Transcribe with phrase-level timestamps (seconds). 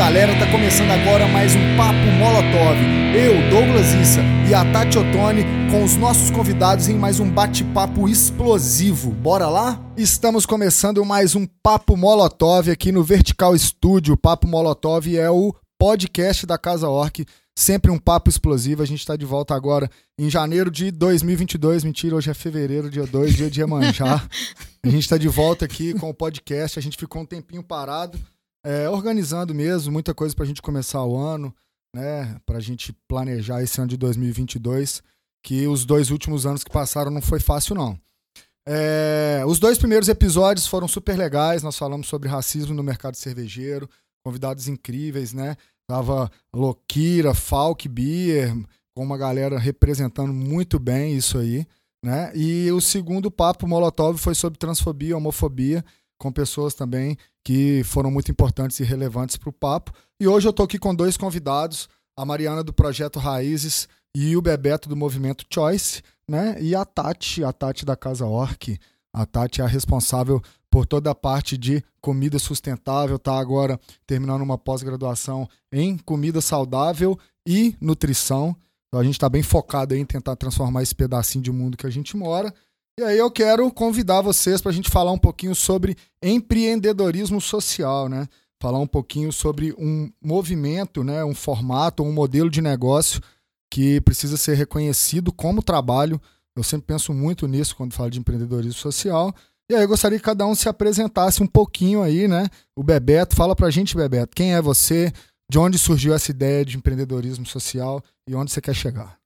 [0.00, 2.78] galera, tá começando agora mais um Papo Molotov.
[3.14, 8.08] Eu, Douglas Issa e a Tati Ottoni com os nossos convidados em mais um bate-papo
[8.08, 9.10] explosivo.
[9.10, 9.78] Bora lá?
[9.98, 14.14] Estamos começando mais um Papo Molotov aqui no Vertical Studio.
[14.14, 18.82] O Papo Molotov é o podcast da Casa Orc, sempre um papo explosivo.
[18.82, 19.86] A gente está de volta agora
[20.18, 21.84] em janeiro de 2022.
[21.84, 24.26] Mentira, hoje é fevereiro, dia 2, dia de Iemanjá.
[24.82, 26.78] A gente está de volta aqui com o podcast.
[26.78, 28.18] A gente ficou um tempinho parado
[28.64, 31.54] é, organizando mesmo, muita coisa para a gente começar o ano,
[31.94, 32.38] né?
[32.44, 35.02] Para a gente planejar esse ano de 2022,
[35.42, 37.98] que os dois últimos anos que passaram não foi fácil, não.
[38.68, 41.62] É, os dois primeiros episódios foram super legais.
[41.62, 43.88] Nós falamos sobre racismo no mercado cervejeiro,
[44.24, 45.56] convidados incríveis, né?
[45.88, 48.54] Tava Lokira, Falk Beer,
[48.94, 51.66] com uma galera representando muito bem isso aí,
[52.04, 52.30] né?
[52.34, 55.84] E o segundo papo Molotov foi sobre transfobia, homofobia,
[56.18, 59.92] com pessoas também que foram muito importantes e relevantes para o papo.
[60.20, 64.42] E hoje eu estou aqui com dois convidados, a Mariana do Projeto Raízes e o
[64.42, 66.56] Bebeto do Movimento Choice, né?
[66.60, 68.78] E a Tati, a Tati da Casa Orc.
[69.12, 74.42] A Tati é a responsável por toda a parte de comida sustentável, tá agora terminando
[74.42, 78.54] uma pós-graduação em comida saudável e nutrição.
[78.88, 81.90] Então a gente está bem focado em tentar transformar esse pedacinho de mundo que a
[81.90, 82.54] gente mora.
[82.98, 88.08] E aí eu quero convidar vocês para a gente falar um pouquinho sobre empreendedorismo social,
[88.08, 88.28] né?
[88.60, 91.24] Falar um pouquinho sobre um movimento, né?
[91.24, 93.20] um formato, um modelo de negócio
[93.72, 96.20] que precisa ser reconhecido como trabalho.
[96.54, 99.34] Eu sempre penso muito nisso quando falo de empreendedorismo social.
[99.70, 102.48] E aí eu gostaria que cada um se apresentasse um pouquinho aí, né?
[102.76, 105.12] O Bebeto, fala pra gente, Bebeto, quem é você?
[105.48, 109.19] De onde surgiu essa ideia de empreendedorismo social e onde você quer chegar?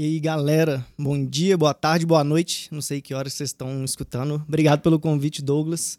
[0.00, 2.68] E aí, galera, bom dia, boa tarde, boa noite.
[2.72, 4.42] Não sei que horas vocês estão escutando.
[4.48, 5.98] Obrigado pelo convite, Douglas.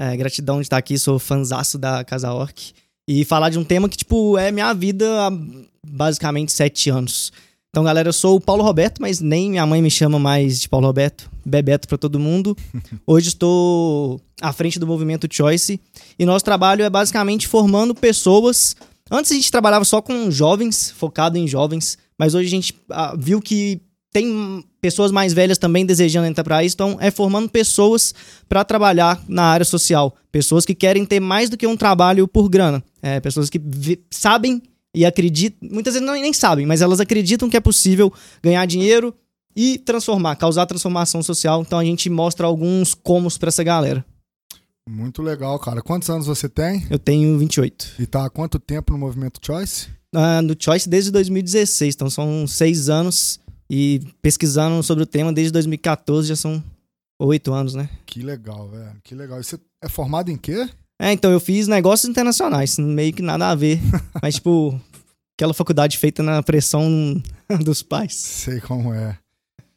[0.00, 2.72] É, gratidão de estar aqui, sou fanzaço da Casa Orc.
[3.06, 5.30] E falar de um tema que, tipo, é minha vida há
[5.86, 7.30] basicamente sete anos.
[7.68, 10.66] Então, galera, eu sou o Paulo Roberto, mas nem minha mãe me chama mais de
[10.66, 11.30] Paulo Roberto.
[11.44, 12.56] Bebeto para todo mundo.
[13.06, 15.78] Hoje estou à frente do movimento Choice.
[16.18, 18.74] E nosso trabalho é basicamente formando pessoas.
[19.14, 21.98] Antes a gente trabalhava só com jovens, focado em jovens.
[22.18, 26.64] Mas hoje a gente ah, viu que tem pessoas mais velhas também desejando entrar para
[26.64, 28.14] isso, então é formando pessoas
[28.48, 32.48] para trabalhar na área social, pessoas que querem ter mais do que um trabalho por
[32.48, 33.60] grana, é, pessoas que
[34.10, 34.62] sabem
[34.94, 38.12] e acreditam, muitas vezes não, nem sabem, mas elas acreditam que é possível
[38.42, 39.14] ganhar dinheiro
[39.56, 41.62] e transformar, causar transformação social.
[41.62, 44.04] Então a gente mostra alguns comos para essa galera.
[44.88, 45.80] Muito legal, cara.
[45.82, 46.86] Quantos anos você tem?
[46.90, 47.94] Eu tenho 28.
[48.00, 49.88] E tá há quanto tempo no movimento Choice?
[50.14, 55.52] uh, no Choice desde 2016, então são seis anos e pesquisando sobre o tema desde
[55.52, 56.62] 2014 já são
[57.18, 57.88] oito anos, né?
[58.04, 58.96] Que legal, velho.
[59.02, 59.40] Que legal.
[59.40, 60.68] E você é formado em quê?
[61.00, 63.80] É, então eu fiz negócios internacionais, meio que nada a ver.
[64.20, 64.78] mas, tipo,
[65.36, 66.86] aquela faculdade feita na pressão
[67.64, 68.14] dos pais.
[68.14, 69.16] Sei como é.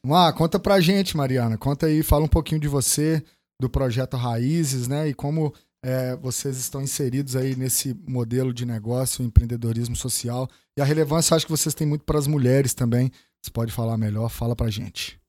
[0.07, 1.57] Ah, conta pra gente, Mariana.
[1.57, 3.23] Conta aí, fala um pouquinho de você,
[3.59, 5.09] do projeto Raízes, né?
[5.09, 10.49] E como é, vocês estão inseridos aí nesse modelo de negócio, empreendedorismo social.
[10.77, 13.11] E a relevância acho que vocês têm muito para as mulheres também.
[13.41, 15.19] Você pode falar melhor, fala para gente.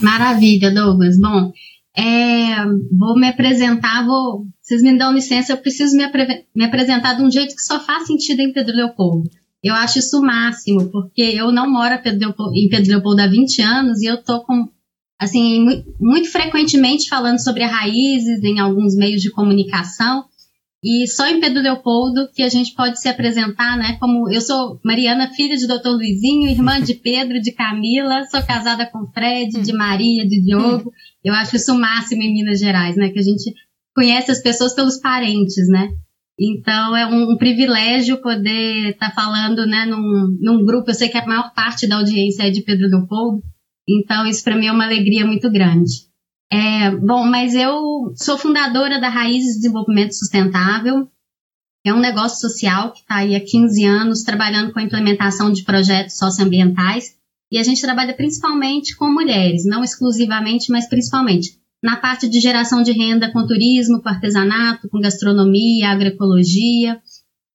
[0.00, 1.18] Maravilha, Douglas.
[1.18, 1.52] Bom,
[1.96, 7.14] é, vou me apresentar, vou, vocês me dão licença, eu preciso me, apre, me apresentar
[7.14, 9.28] de um jeito que só faz sentido em Pedro Leopoldo.
[9.62, 14.02] Eu acho isso o máximo, porque eu não moro em Pedro Leopoldo há 20 anos
[14.02, 14.68] e eu tô com
[15.18, 20.24] assim, muito, frequentemente falando sobre raízes em alguns meios de comunicação.
[20.84, 23.96] E só em Pedro Leopoldo que a gente pode se apresentar, né?
[23.98, 25.88] Como eu sou Mariana, filha de Dr.
[25.88, 30.92] Luizinho, irmã de Pedro, de Camila, sou casada com Fred, de Maria, de Diogo.
[31.24, 33.08] Eu acho isso o máximo em Minas Gerais, né?
[33.08, 33.52] Que a gente
[33.94, 35.88] conhece as pessoas pelos parentes, né?
[36.38, 40.90] Então é um, um privilégio poder estar tá falando, né, num, num grupo.
[40.90, 43.42] Eu sei que a maior parte da audiência é de Pedro Leopoldo,
[43.88, 46.06] então, isso para mim é uma alegria muito grande.
[46.50, 51.08] É, bom, mas eu sou fundadora da Raízes de Desenvolvimento Sustentável.
[51.84, 55.64] É um negócio social que está aí há 15 anos trabalhando com a implementação de
[55.64, 57.14] projetos socioambientais.
[57.50, 62.82] E a gente trabalha principalmente com mulheres, não exclusivamente, mas principalmente na parte de geração
[62.82, 67.00] de renda com turismo, com artesanato, com gastronomia, agroecologia,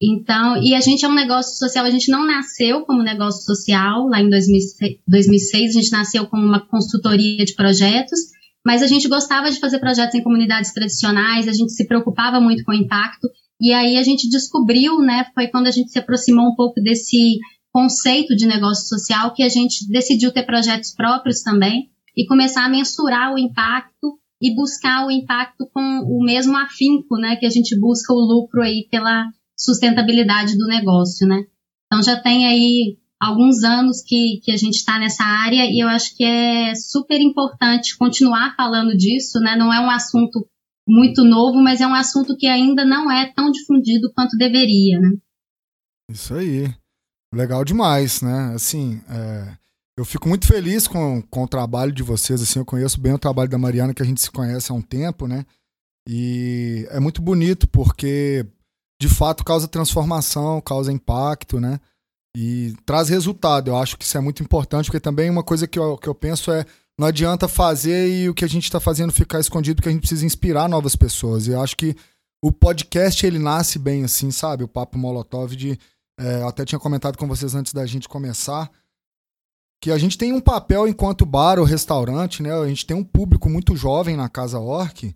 [0.01, 4.07] então, e a gente é um negócio social, a gente não nasceu como negócio social
[4.07, 8.19] lá em 2006, 2006 a gente nasceu como uma consultoria de projetos,
[8.65, 12.63] mas a gente gostava de fazer projetos em comunidades tradicionais, a gente se preocupava muito
[12.63, 13.27] com o impacto,
[13.59, 17.37] e aí a gente descobriu, né, foi quando a gente se aproximou um pouco desse
[17.71, 22.69] conceito de negócio social que a gente decidiu ter projetos próprios também e começar a
[22.69, 27.79] mensurar o impacto e buscar o impacto com o mesmo afinco, né, que a gente
[27.79, 29.29] busca o lucro aí pela
[29.63, 31.45] sustentabilidade do negócio, né.
[31.85, 35.87] Então já tem aí alguns anos que, que a gente está nessa área e eu
[35.87, 40.47] acho que é super importante continuar falando disso, né, não é um assunto
[40.87, 45.11] muito novo, mas é um assunto que ainda não é tão difundido quanto deveria, né.
[46.09, 46.73] Isso aí.
[47.33, 48.51] Legal demais, né?
[48.53, 49.57] Assim, é,
[49.97, 52.41] eu fico muito feliz com, com o trabalho de vocês.
[52.41, 54.81] Assim, eu conheço bem o trabalho da Mariana, que a gente se conhece há um
[54.81, 55.45] tempo, né?
[56.07, 58.45] E é muito bonito porque,
[59.01, 61.79] de fato, causa transformação, causa impacto, né?
[62.37, 63.71] E traz resultado.
[63.71, 66.13] Eu acho que isso é muito importante, porque também uma coisa que eu, que eu
[66.13, 66.63] penso é
[66.99, 70.01] não adianta fazer e o que a gente está fazendo ficar escondido, porque a gente
[70.01, 71.47] precisa inspirar novas pessoas.
[71.47, 71.95] E eu acho que
[72.43, 74.63] o podcast ele nasce bem assim, sabe?
[74.63, 75.79] O Papo Molotov de
[76.19, 78.69] é, eu até tinha comentado com vocês antes da gente começar
[79.81, 82.53] que a gente tem um papel enquanto bar ou restaurante, né?
[82.53, 85.15] A gente tem um público muito jovem na Casa Orc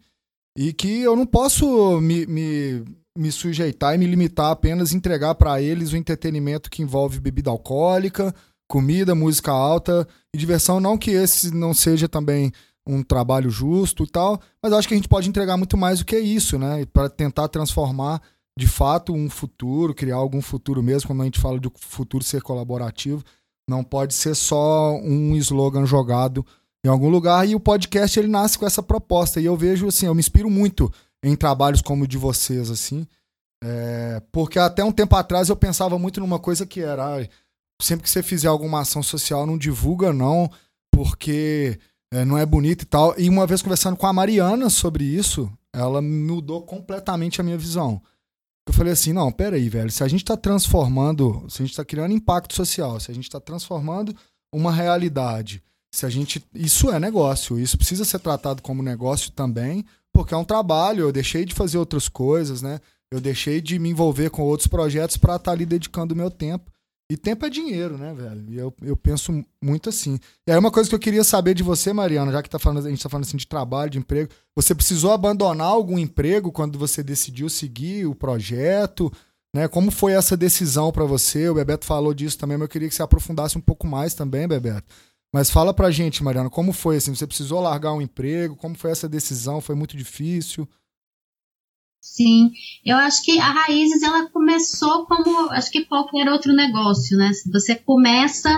[0.58, 2.84] e que eu não posso me, me,
[3.18, 7.50] me sujeitar e me limitar apenas a entregar para eles o entretenimento que envolve bebida
[7.50, 8.34] alcoólica,
[8.68, 10.80] comida, música alta e diversão.
[10.80, 12.52] Não que esse não seja também
[12.88, 16.06] um trabalho justo e tal, mas acho que a gente pode entregar muito mais do
[16.06, 16.86] que isso, né?
[16.86, 18.22] Para tentar transformar
[18.58, 22.42] de fato um futuro, criar algum futuro mesmo, quando a gente fala de futuro ser
[22.42, 23.24] colaborativo,
[23.68, 26.46] não pode ser só um slogan jogado
[26.86, 27.48] em algum lugar.
[27.48, 29.42] E o podcast ele nasce com essa proposta.
[29.42, 30.92] E eu vejo assim, eu me inspiro muito
[31.28, 33.08] em trabalhos como o de vocês, assim.
[33.64, 37.28] É, porque até um tempo atrás eu pensava muito numa coisa que era
[37.82, 40.50] sempre que você fizer alguma ação social, não divulga, não,
[40.92, 41.80] porque
[42.14, 43.20] é, não é bonito e tal.
[43.20, 48.02] E uma vez conversando com a Mariana sobre isso, ela mudou completamente a minha visão.
[48.68, 51.86] Eu falei assim, não, peraí, velho, se a gente está transformando, se a gente está
[51.86, 54.16] criando impacto social, se a gente está transformando
[54.54, 55.62] uma realidade,
[55.94, 56.44] se a gente.
[56.54, 59.86] Isso é negócio, isso precisa ser tratado como negócio também,
[60.16, 62.80] porque é um trabalho, eu deixei de fazer outras coisas, né?
[63.12, 66.32] Eu deixei de me envolver com outros projetos para estar tá ali dedicando o meu
[66.32, 66.72] tempo.
[67.12, 68.46] E tempo é dinheiro, né, velho?
[68.48, 70.18] E eu, eu penso muito assim.
[70.48, 72.88] E aí uma coisa que eu queria saber de você, Mariana, já que tá falando,
[72.88, 76.80] a gente tá falando assim de trabalho, de emprego, você precisou abandonar algum emprego quando
[76.80, 79.12] você decidiu seguir o projeto?
[79.54, 79.68] Né?
[79.68, 81.50] Como foi essa decisão para você?
[81.50, 84.48] O Bebeto falou disso também, mas eu queria que você aprofundasse um pouco mais também,
[84.48, 84.88] Bebeto.
[85.34, 87.14] Mas fala pra gente, Mariana, como foi assim?
[87.14, 88.56] Você precisou largar um emprego?
[88.56, 89.60] Como foi essa decisão?
[89.60, 90.68] Foi muito difícil?
[92.02, 92.52] Sim,
[92.86, 97.32] eu acho que a Raízes ela começou como acho que qualquer outro negócio, né?
[97.52, 98.50] Você começa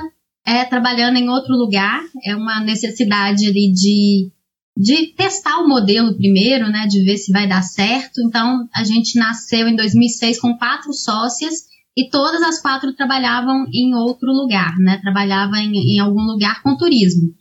[0.45, 4.31] é, trabalhando em outro lugar, é uma necessidade ali de,
[4.77, 6.87] de testar o modelo primeiro, né?
[6.87, 8.21] De ver se vai dar certo.
[8.21, 11.65] Então a gente nasceu em 2006 com quatro sócias
[11.97, 14.99] e todas as quatro trabalhavam em outro lugar, né?
[15.01, 17.33] Trabalhavam em, em algum lugar com turismo.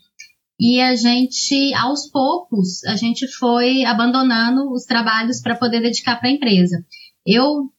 [0.59, 6.31] E a gente, aos poucos, a gente foi abandonando os trabalhos para poder dedicar para
[6.31, 6.83] a empresa.
[7.27, 7.71] Eu,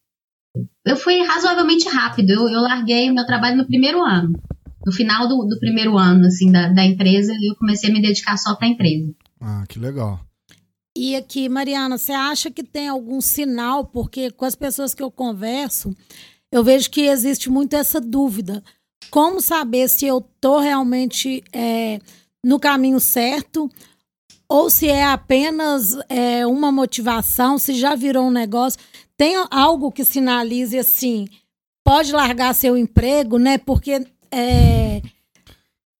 [0.85, 2.29] eu fui razoavelmente rápido.
[2.29, 4.39] Eu, eu larguei o meu trabalho no primeiro ano.
[4.85, 8.37] No final do, do primeiro ano, assim, da, da empresa, eu comecei a me dedicar
[8.37, 9.11] só para a empresa.
[9.41, 10.19] Ah, que legal.
[10.95, 13.85] E aqui, Mariana, você acha que tem algum sinal?
[13.85, 15.95] Porque com as pessoas que eu converso,
[16.51, 18.63] eu vejo que existe muito essa dúvida.
[19.09, 21.99] Como saber se eu estou realmente é,
[22.43, 23.69] no caminho certo
[24.49, 28.79] ou se é apenas é, uma motivação, se já virou um negócio.
[29.17, 31.27] Tem algo que sinalize assim,
[31.83, 33.57] pode largar seu emprego, né?
[33.57, 35.01] Porque é,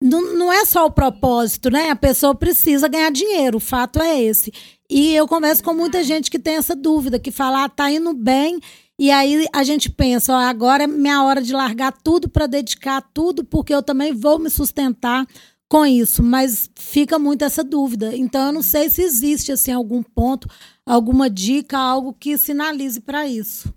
[0.02, 1.90] não, não é só o propósito, né?
[1.90, 4.54] A pessoa precisa ganhar dinheiro, o fato é esse.
[4.90, 8.14] E eu converso com muita gente que tem essa dúvida, que fala, ah, tá indo
[8.14, 8.60] bem,
[9.00, 13.02] e aí a gente pensa, ó, agora é minha hora de largar tudo para dedicar
[13.14, 15.26] tudo, porque eu também vou me sustentar
[15.70, 18.16] com isso, mas fica muito essa dúvida.
[18.16, 20.50] Então eu não sei se existe assim algum ponto,
[20.86, 23.72] alguma dica, algo que sinalize para isso.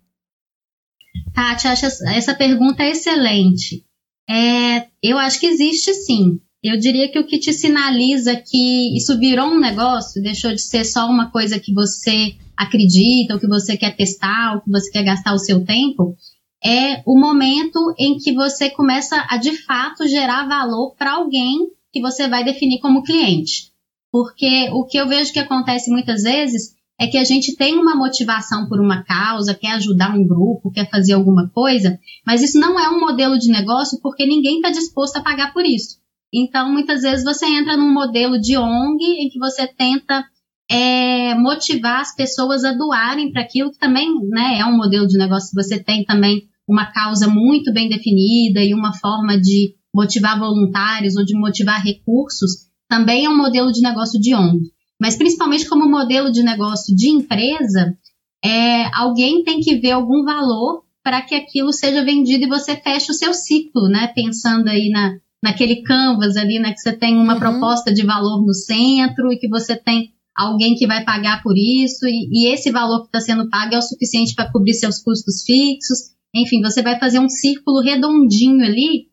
[1.35, 3.85] Tati, acho essa pergunta é excelente.
[4.29, 6.41] É, eu acho que existe sim.
[6.63, 10.85] Eu diria que o que te sinaliza que isso virou um negócio, deixou de ser
[10.85, 15.03] só uma coisa que você acredita, ou que você quer testar, ou que você quer
[15.03, 16.15] gastar o seu tempo,
[16.63, 22.03] é o momento em que você começa a de fato gerar valor para alguém que
[22.03, 23.71] você vai definir como cliente.
[24.13, 27.97] Porque o que eu vejo que acontece muitas vezes é que a gente tem uma
[27.97, 32.79] motivação por uma causa, quer ajudar um grupo, quer fazer alguma coisa, mas isso não
[32.79, 35.99] é um modelo de negócio porque ninguém está disposto a pagar por isso.
[36.33, 40.25] Então, muitas vezes você entra num modelo de ONG em que você tenta
[40.71, 45.19] é, motivar as pessoas a doarem para aquilo que também né, é um modelo de
[45.19, 45.51] negócio.
[45.55, 51.25] Você tem também uma causa muito bem definida e uma forma de motivar voluntários ou
[51.25, 54.71] de motivar recursos, também é um modelo de negócio de ONG.
[55.01, 57.97] mas principalmente como modelo de negócio de empresa,
[58.45, 63.11] é, alguém tem que ver algum valor para que aquilo seja vendido e você feche
[63.11, 64.13] o seu ciclo, né?
[64.15, 66.73] Pensando aí na, naquele canvas ali, né?
[66.73, 67.41] Que você tem uma uhum.
[67.41, 70.13] proposta de valor no centro e que você tem
[70.47, 73.79] alguém que vai pagar por isso e, e esse valor que está sendo pago é
[73.79, 76.11] o suficiente para cobrir seus custos fixos.
[76.35, 79.09] Enfim, você vai fazer um círculo redondinho ali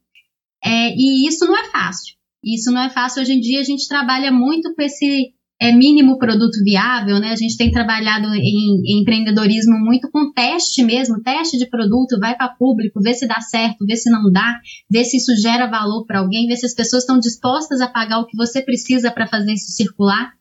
[0.63, 2.15] é, e isso não é fácil.
[2.43, 3.22] Isso não é fácil.
[3.22, 7.31] Hoje em dia a gente trabalha muito com esse é, mínimo produto viável, né?
[7.31, 12.36] A gente tem trabalhado em, em, empreendedorismo muito com teste mesmo, teste de produto, vai
[12.36, 16.05] para público, vê se dá certo, vê se não dá, vê se isso gera valor
[16.05, 19.27] para alguém, vê se as pessoas estão dispostas a pagar o que você precisa para
[19.27, 20.37] fazer isso circular.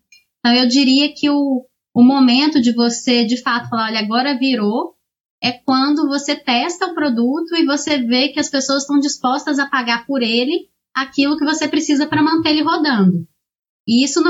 [0.46, 4.94] Então eu diria que o, o momento de você de fato falar, olha, agora virou,
[5.42, 9.66] é quando você testa o produto e você vê que as pessoas estão dispostas a
[9.66, 13.26] pagar por ele aquilo que você precisa para manter ele rodando.
[13.88, 14.22] E isso,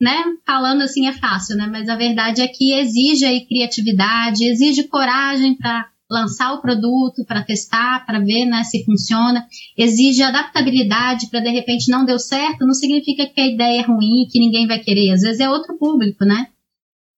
[0.00, 1.66] né, falando assim é fácil, né?
[1.70, 7.42] Mas a verdade é que exige aí criatividade, exige coragem para lançar o produto, para
[7.42, 9.46] testar, para ver né, se funciona.
[9.76, 14.28] Exige adaptabilidade para de repente não deu certo, não significa que a ideia é ruim,
[14.30, 15.12] que ninguém vai querer.
[15.12, 16.48] Às vezes é outro público, né?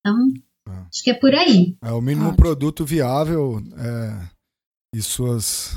[0.00, 0.16] Então,
[0.68, 0.70] é.
[0.70, 1.76] acho que é por aí.
[1.82, 2.34] É o mínimo ah.
[2.34, 4.28] produto viável é,
[4.94, 5.74] e suas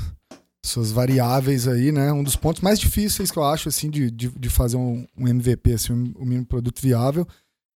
[0.64, 2.12] suas variáveis aí, né?
[2.12, 5.26] Um dos pontos mais difíceis que eu acho, assim, de, de, de fazer um, um,
[5.26, 7.26] MVP, assim, um, um mínimo produto viável,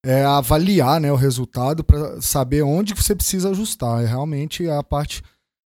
[0.04, 4.02] é avaliar, né, o resultado para saber onde você precisa ajustar.
[4.02, 5.22] É realmente a parte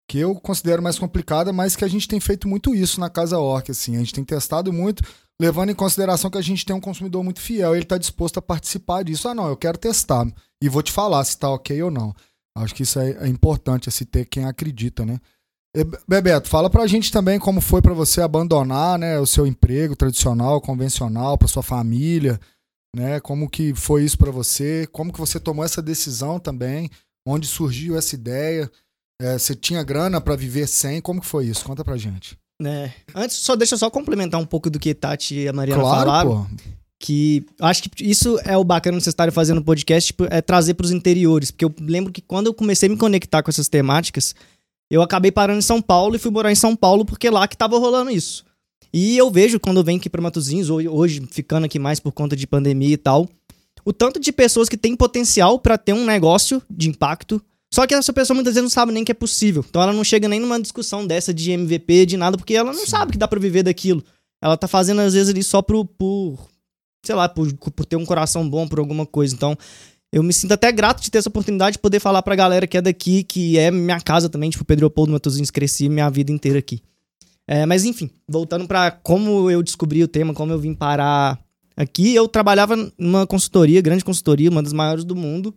[0.09, 3.37] que eu considero mais complicada, mas que a gente tem feito muito isso na Casa
[3.37, 3.95] Orc, assim.
[3.95, 5.03] A gente tem testado muito,
[5.39, 8.41] levando em consideração que a gente tem um consumidor muito fiel, ele está disposto a
[8.41, 9.29] participar disso.
[9.29, 10.25] Ah, não, eu quero testar
[10.59, 12.11] e vou te falar se está ok ou não.
[12.57, 15.19] Acho que isso é, é importante, assim, ter quem acredita, né?
[16.07, 20.59] Bebeto, fala pra gente também como foi para você abandonar, né, o seu emprego tradicional,
[20.59, 22.39] convencional, para sua família,
[22.95, 23.19] né?
[23.19, 24.87] Como que foi isso para você?
[24.91, 26.89] Como que você tomou essa decisão também?
[27.23, 28.71] Onde surgiu essa ideia?
[29.21, 31.01] É, você tinha grana para viver sem?
[31.01, 31.65] Como que foi isso?
[31.65, 32.37] Conta pra gente.
[32.63, 32.91] É.
[33.13, 35.99] Antes, só deixa eu só complementar um pouco do que Tati e a Mariana claro,
[35.99, 36.45] falaram.
[36.45, 36.71] Pô.
[37.01, 40.73] Que acho que isso é o bacana de vocês estarem fazendo podcast, tipo, é trazer
[40.73, 41.51] para os interiores.
[41.51, 44.35] Porque eu lembro que quando eu comecei a me conectar com essas temáticas,
[44.91, 47.55] eu acabei parando em São Paulo e fui morar em São Paulo porque lá que
[47.55, 48.43] tava rolando isso.
[48.91, 52.35] E eu vejo quando eu venho aqui pra Matozinhos, hoje ficando aqui mais por conta
[52.35, 53.29] de pandemia e tal,
[53.85, 57.93] o tanto de pessoas que têm potencial para ter um negócio de impacto, só que
[57.93, 59.63] essa pessoa muitas vezes não sabe nem que é possível.
[59.67, 62.85] Então ela não chega nem numa discussão dessa de MVP, de nada, porque ela não
[62.85, 62.91] Sim.
[62.91, 64.03] sabe que dá para viver daquilo.
[64.41, 66.49] Ela tá fazendo às vezes ali só por, por
[67.05, 69.35] sei lá, por, por ter um coração bom por alguma coisa.
[69.35, 69.55] Então,
[70.11, 72.77] eu me sinto até grato de ter essa oportunidade de poder falar pra galera que
[72.77, 76.57] é daqui, que é minha casa também, tipo, Pedro Leopoldo Matosinhos, cresci minha vida inteira
[76.57, 76.81] aqui.
[77.47, 81.39] É, mas enfim, voltando para como eu descobri o tema, como eu vim parar
[81.75, 85.53] aqui, eu trabalhava numa consultoria, grande consultoria, uma das maiores do mundo,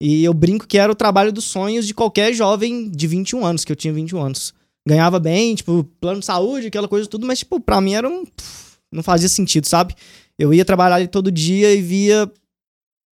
[0.00, 3.64] e eu brinco que era o trabalho dos sonhos de qualquer jovem de 21 anos,
[3.64, 4.54] que eu tinha 21 anos.
[4.86, 8.24] Ganhava bem, tipo, plano de saúde, aquela coisa tudo, mas, tipo, pra mim era um.
[8.90, 9.94] Não fazia sentido, sabe?
[10.38, 12.30] Eu ia trabalhar ali todo dia e via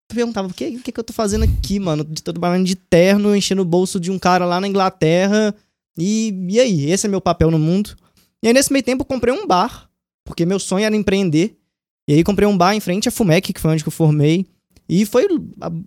[0.09, 2.05] perguntava, o que, o que, eu tô fazendo aqui, mano?
[2.05, 5.55] Tô trabalhando de terno, enchendo o bolso de um cara lá na Inglaterra.
[5.99, 6.91] E, e aí?
[6.91, 7.97] Esse é meu papel no mundo.
[8.43, 9.91] E aí, nesse meio tempo, eu comprei um bar,
[10.25, 11.57] porque meu sonho era empreender.
[12.09, 14.47] E aí, comprei um bar em frente à FUMEC, que foi onde eu formei.
[14.89, 15.27] E foi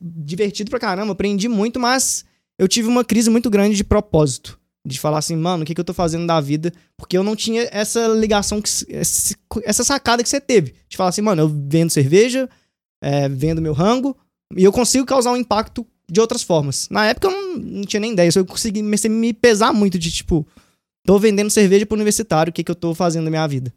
[0.02, 2.26] divertido pra caramba, aprendi muito, mas
[2.58, 4.60] eu tive uma crise muito grande de propósito.
[4.86, 6.74] De falar assim, mano, o que, que eu tô fazendo da vida?
[6.98, 8.70] Porque eu não tinha essa ligação, que,
[9.64, 10.74] essa sacada que você teve.
[10.88, 12.50] De falar assim, mano, eu vendo cerveja,
[13.02, 14.16] é, vendo meu rango
[14.56, 16.88] e eu consigo causar um impacto de outras formas.
[16.90, 20.48] Na época eu não, não tinha nem ideia, eu consegui me pesar muito de tipo,
[21.06, 23.74] tô vendendo cerveja pro universitário, o que, que eu tô fazendo na minha vida.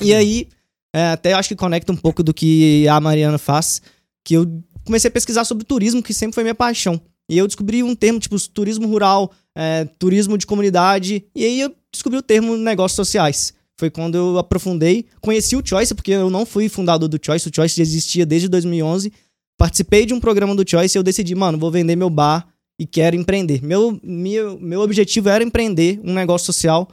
[0.00, 0.48] E aí,
[0.94, 3.82] é, até acho que conecta um pouco do que a Mariana faz,
[4.24, 7.00] que eu comecei a pesquisar sobre turismo, que sempre foi minha paixão.
[7.28, 11.74] E eu descobri um termo tipo turismo rural, é, turismo de comunidade, e aí eu
[11.92, 16.44] descobri o termo negócios sociais foi quando eu aprofundei, conheci o Choice, porque eu não
[16.44, 19.10] fui fundador do Choice, o Choice existia desde 2011.
[19.58, 22.46] Participei de um programa do Choice e eu decidi, mano, vou vender meu bar
[22.78, 23.64] e quero empreender.
[23.64, 26.88] Meu, meu, meu objetivo era empreender um negócio social,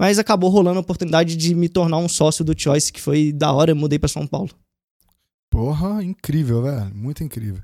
[0.00, 3.52] mas acabou rolando a oportunidade de me tornar um sócio do Choice, que foi da
[3.52, 4.50] hora, eu mudei para São Paulo.
[5.50, 7.62] Porra, incrível, velho, muito incrível.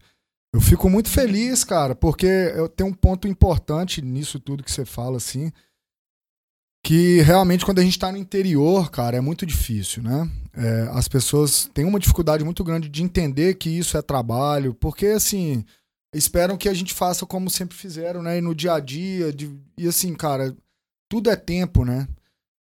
[0.52, 4.84] Eu fico muito feliz, cara, porque eu tenho um ponto importante nisso tudo que você
[4.84, 5.52] fala, assim
[6.82, 10.30] que realmente quando a gente está no interior, cara, é muito difícil, né?
[10.54, 15.06] É, as pessoas têm uma dificuldade muito grande de entender que isso é trabalho, porque
[15.06, 15.64] assim
[16.12, 18.38] esperam que a gente faça como sempre fizeram, né?
[18.38, 20.56] E no dia a dia, de, e assim, cara,
[21.08, 22.08] tudo é tempo, né?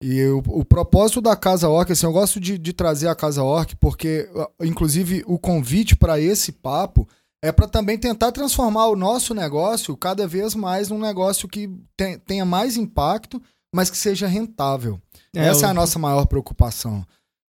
[0.03, 3.43] E o, o propósito da Casa Orc, assim, eu gosto de, de trazer a Casa
[3.43, 4.29] Orc porque,
[4.61, 7.09] inclusive, o convite para esse papo
[7.43, 12.19] é para também tentar transformar o nosso negócio cada vez mais num negócio que tem,
[12.19, 13.41] tenha mais impacto,
[13.75, 15.01] mas que seja rentável.
[15.35, 15.69] É, Essa eu...
[15.69, 17.05] é a nossa maior preocupação.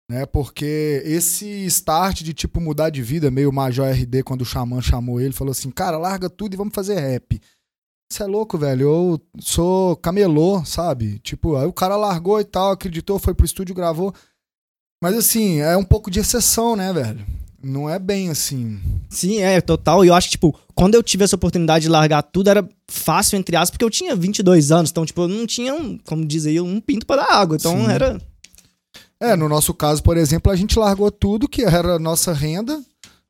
[0.09, 0.25] Né?
[0.25, 5.19] Porque esse start de tipo mudar de vida, meio Major RD, quando o Xamã chamou
[5.19, 7.39] ele, falou assim: cara, larga tudo e vamos fazer rap.
[8.09, 8.83] Você é louco, velho.
[8.83, 11.19] Eu sou camelô, sabe?
[11.19, 14.13] Tipo, aí o cara largou e tal, acreditou, foi pro estúdio, gravou.
[15.01, 17.25] Mas assim, é um pouco de exceção, né, velho?
[17.61, 18.79] Não é bem assim.
[19.09, 20.03] Sim, é, total.
[20.03, 23.37] E eu acho que, tipo, quando eu tive essa oportunidade de largar tudo, era fácil,
[23.37, 24.91] entre aspas, porque eu tinha 22 anos.
[24.91, 27.55] Então, tipo, eu não tinha, um, como dizia, um pinto para dar água.
[27.55, 27.89] Então, Sim.
[27.89, 28.21] era...
[29.19, 32.83] É, no nosso caso, por exemplo, a gente largou tudo que era nossa renda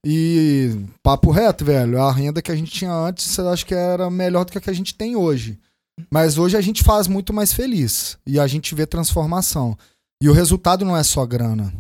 [0.05, 4.10] e papo reto, velho, a renda que a gente tinha antes, eu acho que era
[4.10, 5.57] melhor do que a que a gente tem hoje.
[6.12, 9.77] Mas hoje a gente faz muito mais feliz e a gente vê transformação.
[10.22, 11.74] E o resultado não é só grana.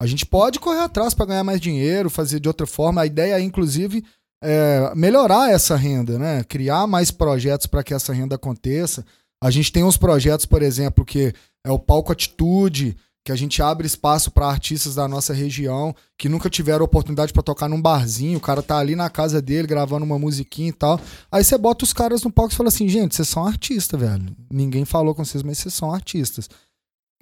[0.00, 3.00] A gente pode correr atrás para ganhar mais dinheiro, fazer de outra forma.
[3.00, 4.04] A ideia é, inclusive,
[4.42, 6.44] é melhorar essa renda, né?
[6.44, 9.04] Criar mais projetos para que essa renda aconteça.
[9.42, 11.32] A gente tem uns projetos, por exemplo, que
[11.64, 16.28] é o Palco Atitude, que a gente abre espaço para artistas da nossa região que
[16.28, 20.04] nunca tiveram oportunidade para tocar num barzinho, o cara tá ali na casa dele gravando
[20.04, 21.00] uma musiquinha e tal.
[21.32, 24.36] Aí você bota os caras no palco e fala assim: "Gente, vocês são artistas, velho.
[24.52, 26.50] Ninguém falou com vocês, mas vocês são artistas".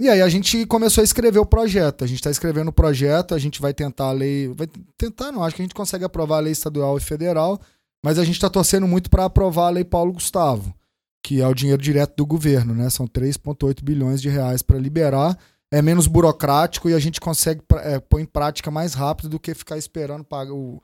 [0.00, 2.02] E aí a gente começou a escrever o projeto.
[2.02, 4.66] A gente está escrevendo o projeto, a gente vai tentar a lei, vai
[4.98, 7.60] tentar, não, acho que a gente consegue aprovar a lei estadual e federal,
[8.04, 10.74] mas a gente está torcendo muito para aprovar a lei Paulo Gustavo,
[11.22, 12.90] que é o dinheiro direto do governo, né?
[12.90, 15.38] São 3.8 bilhões de reais para liberar
[15.72, 19.54] é menos burocrático e a gente consegue é, pôr em prática mais rápido do que
[19.54, 20.82] ficar esperando pagar o,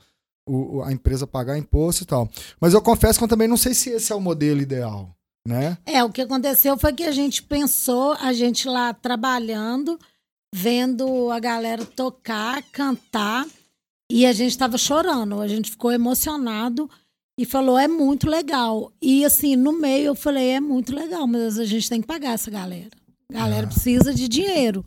[0.49, 2.29] o, a empresa pagar imposto e tal.
[2.59, 5.15] Mas eu confesso que eu também não sei se esse é o modelo ideal,
[5.47, 5.77] né?
[5.85, 9.99] É, o que aconteceu foi que a gente pensou, a gente lá trabalhando,
[10.55, 13.47] vendo a galera tocar, cantar,
[14.11, 16.89] e a gente estava chorando, a gente ficou emocionado
[17.39, 18.91] e falou: é muito legal.
[19.03, 22.33] E assim, no meio eu falei: é muito legal, mas a gente tem que pagar
[22.33, 22.97] essa galera.
[23.31, 23.69] A galera é.
[23.69, 24.85] precisa de dinheiro.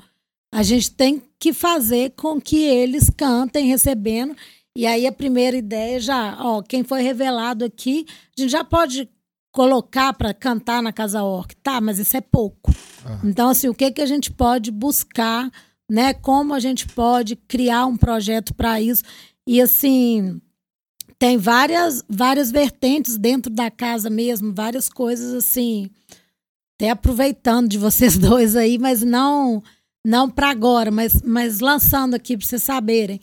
[0.54, 4.36] A gente tem que fazer com que eles cantem recebendo.
[4.76, 8.06] E aí a primeira ideia já, ó, quem foi revelado aqui,
[8.38, 9.10] a gente já pode
[9.54, 11.56] colocar para cantar na Casa Orc.
[11.58, 12.74] Tá, mas isso é pouco.
[13.06, 13.20] Ah.
[13.24, 15.52] Então, assim, o que, que a gente pode buscar,
[15.90, 16.14] né?
[16.14, 19.04] Como a gente pode criar um projeto para isso.
[19.46, 20.42] E assim,
[21.20, 25.90] tem várias, várias vertentes dentro da casa mesmo, várias coisas assim
[26.82, 29.62] até aproveitando de vocês dois aí, mas não
[30.04, 33.22] não para agora, mas, mas lançando aqui para vocês saberem.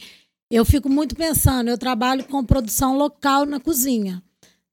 [0.48, 4.22] Eu fico muito pensando, eu trabalho com produção local na cozinha,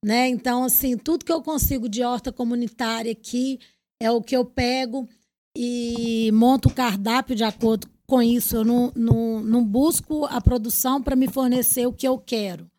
[0.03, 0.27] né?
[0.29, 3.59] Então, assim, tudo que eu consigo de horta comunitária aqui
[3.99, 5.09] é o que eu pego
[5.57, 8.55] e monto o cardápio de acordo com isso.
[8.55, 12.69] Eu não, não, não busco a produção para me fornecer o que eu quero.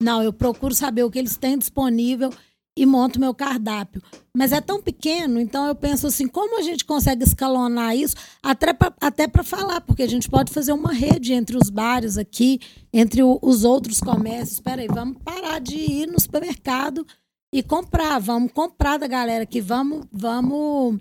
[0.00, 2.30] Não, eu procuro saber o que eles têm disponível
[2.76, 4.02] e monto meu cardápio.
[4.36, 9.26] Mas é tão pequeno, então eu penso assim, como a gente consegue escalonar isso até
[9.26, 12.60] para falar, porque a gente pode fazer uma rede entre os bares aqui,
[12.92, 14.52] entre o, os outros comércios.
[14.52, 17.06] Espera aí, vamos parar de ir no supermercado
[17.50, 21.00] e comprar, vamos comprar da galera aqui, vamos, vamos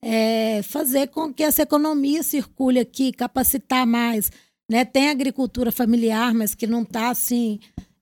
[0.00, 4.30] é, fazer com que essa economia circule aqui, capacitar mais.
[4.70, 4.84] Né?
[4.84, 7.58] Tem agricultura familiar, mas que não está assim...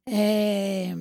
[0.07, 0.95] É,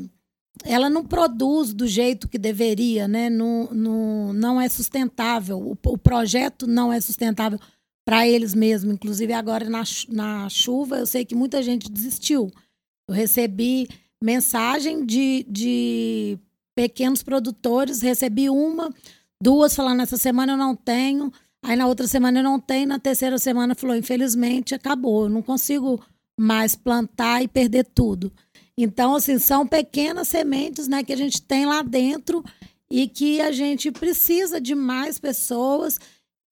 [0.63, 3.29] ela não produz do jeito que deveria, né?
[3.29, 5.59] não, não, não é sustentável.
[5.59, 7.59] O, o projeto não é sustentável
[8.05, 8.93] para eles mesmos.
[8.93, 12.51] Inclusive, agora na, na chuva, eu sei que muita gente desistiu.
[13.07, 13.87] Eu recebi
[14.21, 16.39] mensagem de, de
[16.75, 18.93] pequenos produtores, recebi uma,
[19.41, 22.99] duas falando, essa semana eu não tenho, aí na outra semana eu não tenho, na
[22.99, 26.01] terceira semana falou, infelizmente acabou, eu não consigo
[26.39, 28.31] mais plantar e perder tudo.
[28.77, 32.43] Então, assim, são pequenas sementes né, que a gente tem lá dentro
[32.89, 35.99] e que a gente precisa de mais pessoas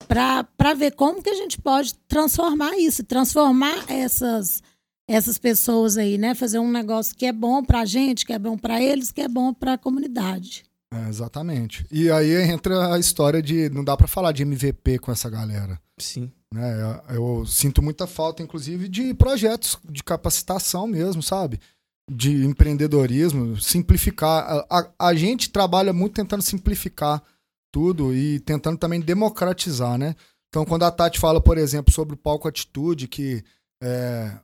[0.08, 4.62] para ver como que a gente pode transformar isso, transformar essas
[5.08, 6.34] essas pessoas aí, né?
[6.34, 9.20] Fazer um negócio que é bom para a gente, que é bom para eles, que
[9.20, 10.64] é bom para a comunidade.
[10.94, 11.86] É, exatamente.
[11.92, 15.80] E aí entra a história de não dá para falar de MVP com essa galera.
[15.98, 16.32] Sim.
[16.54, 17.02] Né?
[17.10, 21.60] Eu, eu sinto muita falta, inclusive, de projetos de capacitação mesmo, sabe?
[22.14, 24.66] De empreendedorismo, simplificar.
[24.70, 27.24] A, a, a, gente trabalha muito tentando simplificar
[27.72, 30.14] tudo e tentando também democratizar, né?
[30.50, 33.42] Então, quando a Tati fala, por exemplo, sobre o palco Atitude, que
[33.82, 34.38] é,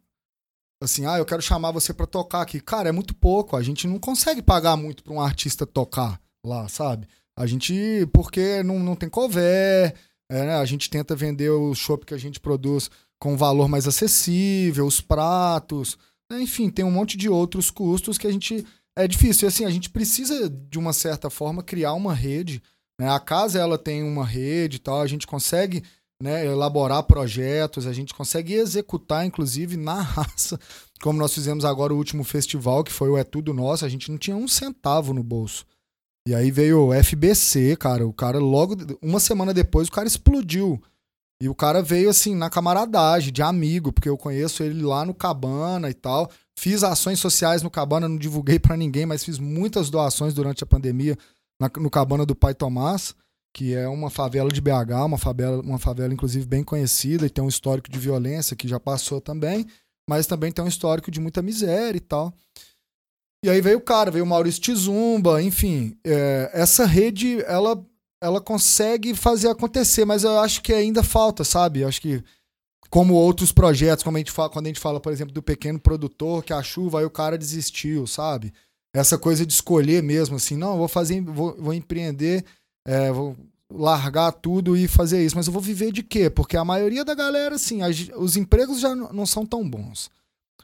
[0.82, 2.62] assim, ah, eu quero chamar você para tocar aqui.
[2.62, 3.58] Cara, é muito pouco.
[3.58, 7.06] A gente não consegue pagar muito para um artista tocar lá, sabe?
[7.38, 9.94] A gente, porque não, não tem cover,
[10.30, 10.56] É, né?
[10.56, 15.02] A gente tenta vender o chopp que a gente produz com valor mais acessível, os
[15.02, 15.98] pratos?
[16.32, 18.66] Enfim, tem um monte de outros custos que a gente
[18.98, 19.46] é difícil.
[19.46, 22.62] E assim, a gente precisa de uma certa forma criar uma rede.
[23.00, 23.10] Né?
[23.10, 25.84] A casa ela tem uma rede e tal, a gente consegue
[26.22, 30.60] né, elaborar projetos, a gente consegue executar, inclusive, na raça,
[31.02, 34.10] como nós fizemos agora o último festival, que foi o É Tudo Nosso, a gente
[34.10, 35.66] não tinha um centavo no bolso.
[36.28, 40.82] E aí veio o FBC, cara, o cara logo, uma semana depois, o cara explodiu.
[41.42, 45.14] E o cara veio assim, na camaradagem, de amigo, porque eu conheço ele lá no
[45.14, 46.30] Cabana e tal.
[46.58, 50.68] Fiz ações sociais no Cabana, não divulguei para ninguém, mas fiz muitas doações durante a
[50.68, 51.16] pandemia
[51.62, 53.16] na, no Cabana do Pai Tomás
[53.58, 57.44] que é uma favela de BH, uma favela, uma favela inclusive bem conhecida e tem
[57.44, 59.66] um histórico de violência que já passou também,
[60.08, 62.32] mas também tem um histórico de muita miséria e tal.
[63.44, 67.84] E aí veio o cara, veio o Maurício Tizumba, enfim, é, essa rede ela
[68.22, 71.82] ela consegue fazer acontecer, mas eu acho que ainda falta, sabe?
[71.82, 72.24] Eu acho que
[72.90, 75.80] como outros projetos, como a gente fala, quando a gente fala, por exemplo, do pequeno
[75.80, 78.54] produtor, que a chuva, aí o cara desistiu, sabe?
[78.94, 82.46] Essa coisa de escolher mesmo, assim, não, vou fazer, vou, vou empreender
[82.88, 83.36] é, vou
[83.72, 85.36] largar tudo e fazer isso.
[85.36, 86.30] Mas eu vou viver de quê?
[86.30, 87.82] Porque a maioria da galera, assim,
[88.16, 90.10] os empregos já não são tão bons.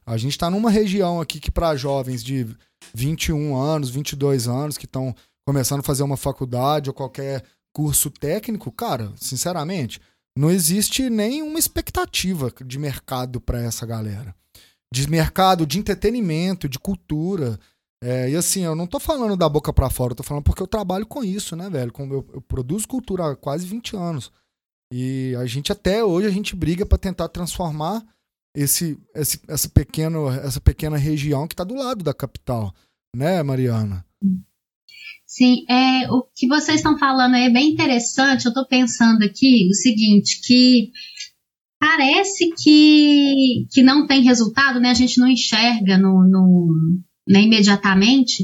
[0.06, 2.48] A gente está numa região aqui que para jovens de
[2.94, 5.14] 21 anos, 22 anos, que estão
[5.46, 10.00] começando a fazer uma faculdade ou qualquer curso técnico, cara, sinceramente,
[10.38, 14.36] não existe nenhuma expectativa de mercado para essa galera.
[14.94, 17.60] De mercado, de entretenimento, de cultura.
[18.04, 20.62] É, e assim, eu não tô falando da boca para fora, eu tô falando porque
[20.62, 21.92] eu trabalho com isso, né, velho?
[21.92, 24.32] Como eu, eu produzo cultura há quase 20 anos.
[24.92, 28.06] E a gente até hoje a gente briga para tentar transformar
[28.56, 32.74] esse, esse, essa, pequeno, essa pequena região que está do lado da capital,
[33.16, 34.06] né, Mariana?
[35.36, 38.46] Sim, é, o que vocês estão falando é bem interessante.
[38.46, 40.92] Eu estou pensando aqui o seguinte, que
[41.80, 44.92] parece que, que não tem resultado, né?
[44.92, 46.68] A gente não enxerga no, no
[47.28, 48.44] né, imediatamente,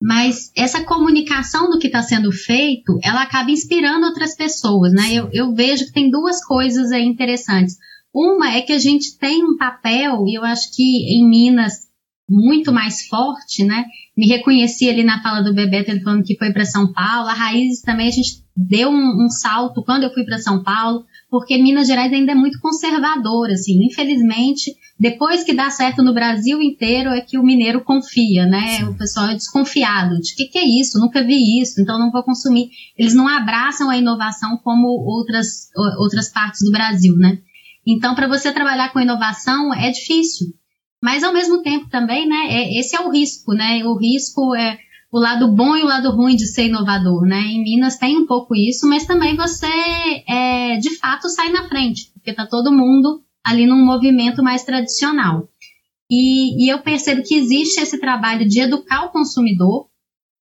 [0.00, 5.12] mas essa comunicação do que está sendo feito, ela acaba inspirando outras pessoas, né?
[5.12, 7.76] Eu, eu vejo que tem duas coisas aí interessantes.
[8.10, 11.91] Uma é que a gente tem um papel, e eu acho que em Minas
[12.32, 13.84] muito mais forte, né?
[14.16, 17.28] Me reconheci ali na fala do Bebeto, ele falando que foi para São Paulo.
[17.28, 21.04] A Raízes também a gente deu um, um salto quando eu fui para São Paulo,
[21.30, 23.84] porque Minas Gerais ainda é muito conservadora, assim.
[23.84, 28.78] Infelizmente, depois que dá certo no Brasil inteiro é que o mineiro confia, né?
[28.78, 28.84] Sim.
[28.84, 32.22] O pessoal é desconfiado de que que é isso, nunca vi isso, então não vou
[32.22, 32.70] consumir.
[32.96, 35.68] Eles não abraçam a inovação como outras,
[35.98, 37.38] outras partes do Brasil, né?
[37.86, 40.48] Então, para você trabalhar com inovação é difícil.
[41.02, 42.46] Mas ao mesmo tempo também, né?
[42.48, 43.84] É, esse é o risco, né?
[43.84, 44.78] O risco é
[45.10, 47.40] o lado bom e o lado ruim de ser inovador, né?
[47.40, 49.66] Em Minas tem um pouco isso, mas também você
[50.28, 55.48] é, de fato sai na frente, porque tá todo mundo ali num movimento mais tradicional.
[56.08, 59.88] E, e eu percebo que existe esse trabalho de educar o consumidor,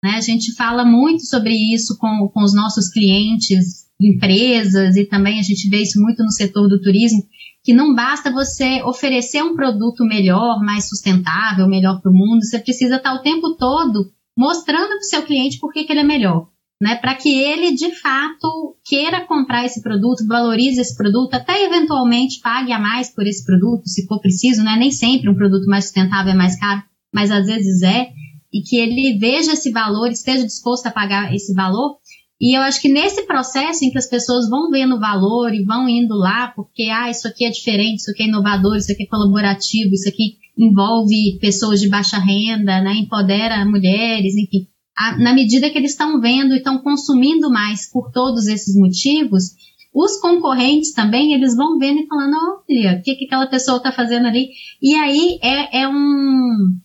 [0.04, 0.12] né?
[0.12, 5.44] A gente fala muito sobre isso com, com os nossos clientes, empresas, e também a
[5.44, 7.24] gente vê isso muito no setor do turismo,
[7.70, 12.58] que não basta você oferecer um produto melhor, mais sustentável, melhor para o mundo, você
[12.58, 16.04] precisa estar o tempo todo mostrando para o seu cliente por que, que ele é
[16.04, 16.48] melhor
[16.82, 22.40] né, para que ele de fato queira comprar esse produto, valorize esse produto, até eventualmente
[22.42, 24.76] pague a mais por esse produto, se for preciso, né?
[24.76, 26.82] Nem sempre um produto mais sustentável é mais caro,
[27.14, 28.10] mas às vezes é,
[28.52, 31.99] e que ele veja esse valor, esteja disposto a pagar esse valor.
[32.42, 35.90] E eu acho que nesse processo em que as pessoas vão vendo valor e vão
[35.90, 39.08] indo lá, porque ah, isso aqui é diferente, isso aqui é inovador, isso aqui é
[39.08, 44.68] colaborativo, isso aqui envolve pessoas de baixa renda, né, empodera mulheres, enfim
[45.00, 49.56] a, na medida que eles estão vendo e estão consumindo mais por todos esses motivos,
[49.94, 53.94] os concorrentes também, eles vão vendo e falando, olha, o que, que aquela pessoa está
[53.94, 54.50] fazendo ali?
[54.82, 56.78] E aí é, é, um,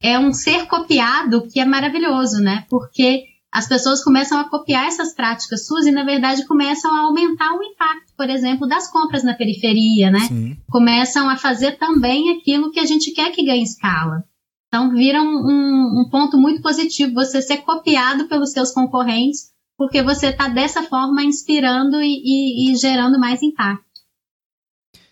[0.00, 2.64] é um ser copiado que é maravilhoso, né?
[2.70, 7.54] Porque as pessoas começam a copiar essas práticas suas e, na verdade, começam a aumentar
[7.54, 10.20] o impacto, por exemplo, das compras na periferia, né?
[10.20, 10.56] Sim.
[10.70, 14.24] Começam a fazer também aquilo que a gente quer que ganhe escala.
[14.68, 20.02] Então, vira um, um, um ponto muito positivo você ser copiado pelos seus concorrentes, porque
[20.02, 23.86] você está dessa forma inspirando e, e, e, gerando mais impacto.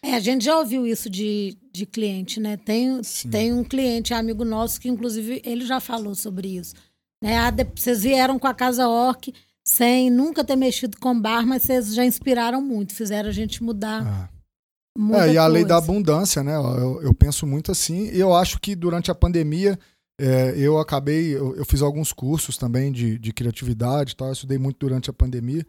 [0.02, 2.58] É, a gente já ouviu isso de, de cliente, né?
[2.58, 6.74] Tem, tem um cliente, amigo nosso, que inclusive ele já falou sobre isso.
[7.24, 7.38] Né?
[7.38, 9.32] Ah, vocês vieram com a Casa Orc
[9.66, 14.06] sem nunca ter mexido com bar, mas vocês já inspiraram muito, fizeram a gente mudar
[14.06, 14.28] ah.
[14.96, 16.54] Muita é, e a lei da abundância, né?
[16.54, 18.10] Eu, eu, penso muito assim.
[18.12, 19.76] E eu acho que durante a pandemia
[20.20, 21.34] é, eu acabei.
[21.34, 24.28] Eu, eu, fiz alguns cursos também de, de criatividade e tal.
[24.28, 25.66] Eu estudei muito durante a pandemia.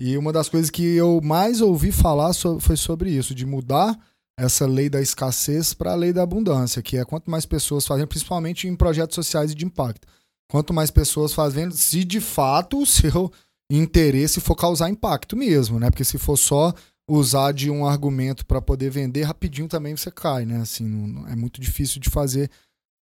[0.00, 3.96] E uma das coisas que eu mais ouvi falar so, foi sobre isso, de mudar
[4.36, 8.08] essa lei da escassez para a lei da abundância, que é quanto mais pessoas fazendo,
[8.08, 10.08] principalmente em projetos sociais e de impacto.
[10.54, 13.28] Quanto mais pessoas fazendo, se de fato o seu
[13.68, 15.90] interesse for causar impacto mesmo, né?
[15.90, 16.72] Porque se for só
[17.10, 20.60] usar de um argumento para poder vender, rapidinho também você cai, né?
[20.60, 22.48] Assim, não, é muito difícil de fazer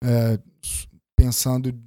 [0.03, 0.39] é,
[1.15, 1.79] pensando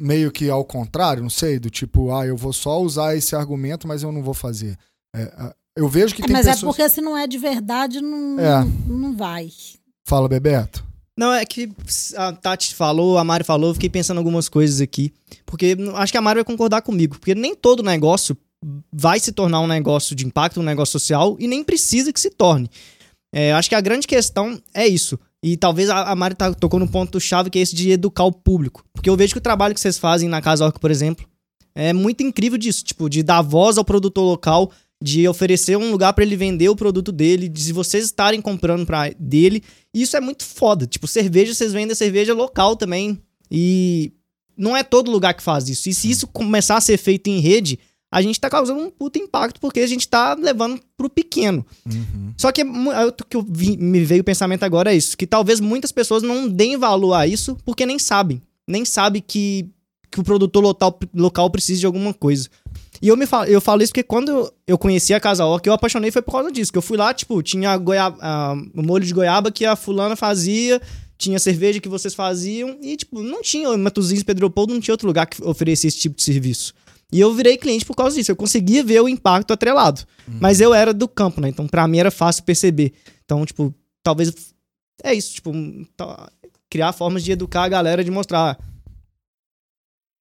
[0.00, 3.88] meio que ao contrário, não sei, do tipo, ah, eu vou só usar esse argumento,
[3.88, 4.78] mas eu não vou fazer.
[5.12, 6.62] É, eu vejo que é, tem mas é pessoas...
[6.62, 8.64] é porque se não é de verdade, não, é.
[8.86, 9.50] não vai.
[10.06, 10.86] Fala, Bebeto.
[11.18, 11.68] Não, é que
[12.16, 15.12] a Tati falou, a Mari falou, fiquei pensando algumas coisas aqui.
[15.44, 17.18] Porque acho que a Mari vai concordar comigo.
[17.18, 18.38] Porque nem todo negócio
[18.92, 22.30] vai se tornar um negócio de impacto, um negócio social, e nem precisa que se
[22.30, 22.70] torne.
[23.34, 25.18] É, acho que a grande questão é isso.
[25.42, 28.32] E talvez a, Mari tá, tocou no ponto chave que é esse de educar o
[28.32, 28.84] público.
[28.92, 31.26] Porque eu vejo que o trabalho que vocês fazem na Casa Orca, por exemplo,
[31.74, 32.84] é muito incrível disso.
[32.84, 34.70] Tipo, de dar voz ao produtor local,
[35.02, 39.10] de oferecer um lugar para ele vender o produto dele, de vocês estarem comprando pra,
[39.18, 39.62] dele.
[39.94, 40.86] Isso é muito foda.
[40.86, 43.20] Tipo, cerveja, vocês vendem cerveja local também.
[43.50, 44.12] E
[44.56, 45.88] não é todo lugar que faz isso.
[45.88, 47.78] E se isso começar a ser feito em rede,
[48.10, 51.64] a gente tá causando um puto impacto porque a gente tá levando pro pequeno.
[51.86, 52.32] Uhum.
[52.36, 55.60] Só que o que eu vi, me veio o pensamento agora é isso, que talvez
[55.60, 58.40] muitas pessoas não deem valor a isso porque nem sabem.
[58.66, 59.68] Nem sabe que,
[60.10, 62.48] que o produtor local, local precisa de alguma coisa.
[63.00, 65.72] E eu, me falo, eu falo isso porque quando eu conheci a Casa Orca, eu
[65.72, 66.72] apaixonei foi por causa disso.
[66.72, 70.80] Que eu fui lá, tipo, tinha goiaba, uh, molho de goiaba que a fulana fazia,
[71.16, 75.06] tinha cerveja que vocês faziam, e, tipo, não tinha, Matozinhos, Pedro Leopoldo, não tinha outro
[75.06, 76.74] lugar que oferecia esse tipo de serviço.
[77.10, 78.30] E eu virei cliente por causa disso.
[78.30, 80.02] Eu conseguia ver o impacto atrelado.
[80.26, 80.38] Uhum.
[80.40, 81.48] Mas eu era do campo, né?
[81.48, 82.92] Então, pra mim era fácil perceber.
[83.24, 84.32] Então, tipo, talvez.
[85.02, 85.52] É isso, tipo,
[86.68, 88.58] criar formas de educar a galera, de mostrar.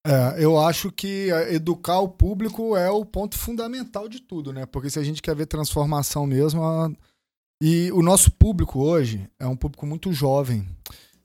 [0.07, 4.65] É, eu acho que é, educar o público é o ponto fundamental de tudo, né?
[4.65, 6.63] Porque se a gente quer ver transformação mesmo.
[6.63, 6.89] A...
[7.61, 10.65] E o nosso público hoje é um público muito jovem.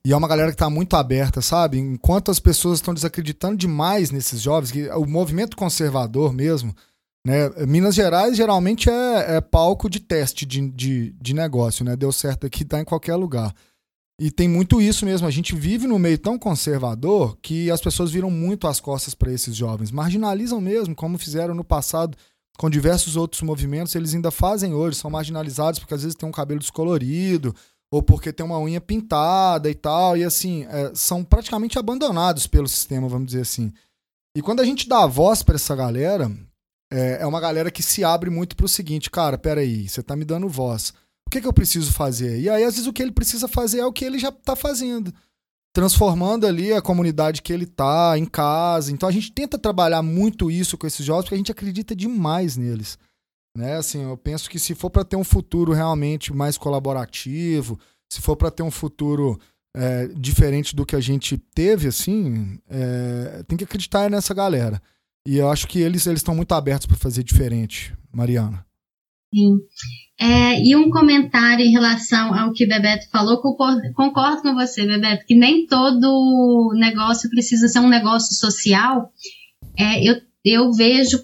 [0.05, 1.79] E é uma galera que está muito aberta, sabe?
[1.79, 6.75] Enquanto as pessoas estão desacreditando demais nesses jovens, que o movimento conservador mesmo,
[7.25, 7.51] né?
[7.68, 11.95] Minas Gerais geralmente é, é palco de teste de, de, de, negócio, né?
[11.95, 13.55] Deu certo aqui, tá em qualquer lugar.
[14.22, 15.26] E tem muito isso mesmo.
[15.26, 19.32] A gente vive num meio tão conservador que as pessoas viram muito as costas para
[19.32, 19.90] esses jovens.
[19.90, 22.16] Marginalizam mesmo, como fizeram no passado
[22.56, 23.96] com diversos outros movimentos.
[23.96, 27.52] Eles ainda fazem hoje, são marginalizados porque às vezes tem um cabelo descolorido
[27.90, 32.68] ou porque tem uma unha pintada e tal, e assim, é, são praticamente abandonados pelo
[32.68, 33.72] sistema, vamos dizer assim.
[34.37, 36.30] E quando a gente dá a voz para essa galera,
[36.92, 40.14] é, é, uma galera que se abre muito para o seguinte, cara, peraí, você tá
[40.14, 40.94] me dando voz.
[41.33, 42.38] Que, que eu preciso fazer?
[42.40, 44.55] E aí, às vezes, o que ele precisa fazer é o que ele já tá
[44.55, 45.11] fazendo.
[45.75, 48.92] Transformando ali a comunidade que ele tá, em casa.
[48.92, 52.59] Então a gente tenta trabalhar muito isso com esses jovens, porque a gente acredita demais
[52.59, 52.99] neles.
[53.57, 53.77] Né?
[53.77, 57.81] Assim, eu penso que se for para ter um futuro realmente mais colaborativo,
[58.12, 59.40] se for para ter um futuro
[59.75, 64.83] é, diferente do que a gente teve, assim, é, tem que acreditar nessa galera.
[65.27, 68.66] E eu acho que eles eles estão muito abertos para fazer diferente, Mariana.
[69.35, 69.59] Sim.
[70.22, 75.26] É, e um comentário em relação ao que Bebeto falou, concordo, concordo com você, Bebeto,
[75.26, 79.11] que nem todo negócio precisa ser um negócio social.
[79.76, 81.18] É, eu, eu vejo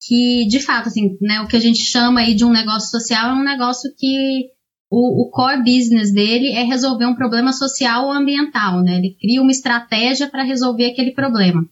[0.00, 3.28] que, de fato, assim, né, o que a gente chama aí de um negócio social
[3.28, 4.46] é um negócio que
[4.90, 8.96] o, o core business dele é resolver um problema social ou ambiental, né?
[8.96, 11.62] Ele cria uma estratégia para resolver aquele problema.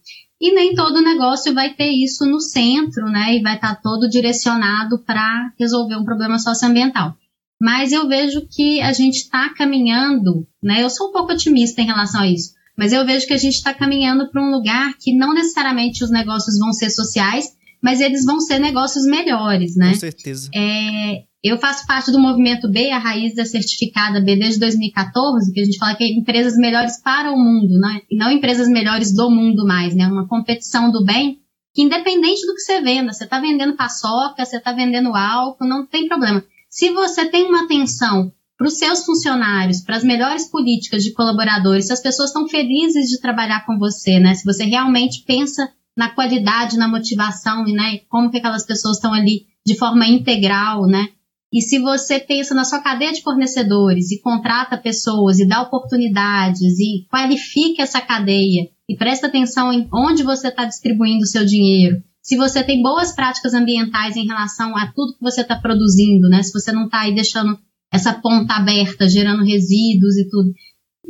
[0.41, 3.35] E nem todo negócio vai ter isso no centro, né?
[3.35, 7.15] E vai estar tá todo direcionado para resolver um problema socioambiental.
[7.61, 10.81] Mas eu vejo que a gente está caminhando, né?
[10.81, 13.55] Eu sou um pouco otimista em relação a isso, mas eu vejo que a gente
[13.55, 17.47] está caminhando para um lugar que não necessariamente os negócios vão ser sociais,
[17.81, 19.89] mas eles vão ser negócios melhores, né?
[19.89, 20.49] Com certeza.
[20.55, 25.61] É, eu faço parte do movimento B, a raiz da certificada B desde 2014, que
[25.61, 28.01] a gente fala que é empresas melhores para o mundo, né?
[28.09, 30.07] E não empresas melhores do mundo mais, né?
[30.07, 31.39] Uma competição do bem
[31.73, 35.85] que independente do que você venda, você está vendendo paçoca, você está vendendo álcool, não
[35.85, 36.43] tem problema.
[36.69, 41.87] Se você tem uma atenção para os seus funcionários, para as melhores políticas de colaboradores,
[41.87, 44.35] se as pessoas estão felizes de trabalhar com você, né?
[44.35, 47.99] Se você realmente pensa na qualidade, na motivação, né?
[48.09, 51.07] Como que aquelas pessoas estão ali de forma integral, né?
[51.51, 56.79] E se você pensa na sua cadeia de fornecedores e contrata pessoas e dá oportunidades
[56.79, 62.03] e qualifica essa cadeia e presta atenção em onde você está distribuindo o seu dinheiro,
[62.21, 66.43] se você tem boas práticas ambientais em relação a tudo que você está produzindo, né?
[66.43, 67.57] Se você não está aí deixando
[67.91, 70.51] essa ponta aberta, gerando resíduos e tudo.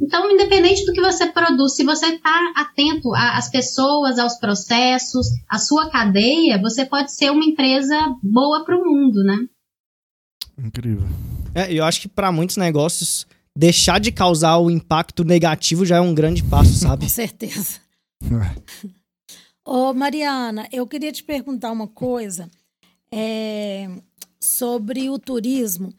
[0.02, 5.58] Então, independente do que você produz, se você está atento às pessoas, aos processos, à
[5.58, 9.38] sua cadeia, você pode ser uma empresa boa para o mundo, né?
[10.64, 11.08] Incrível.
[11.54, 13.26] É, eu acho que para muitos negócios,
[13.58, 17.06] deixar de causar o impacto negativo já é um grande passo, sabe?
[17.06, 17.80] Com certeza.
[18.24, 18.80] É.
[19.66, 22.50] Ô, Mariana, eu queria te perguntar uma coisa
[23.12, 23.90] é,
[24.40, 25.94] sobre o turismo.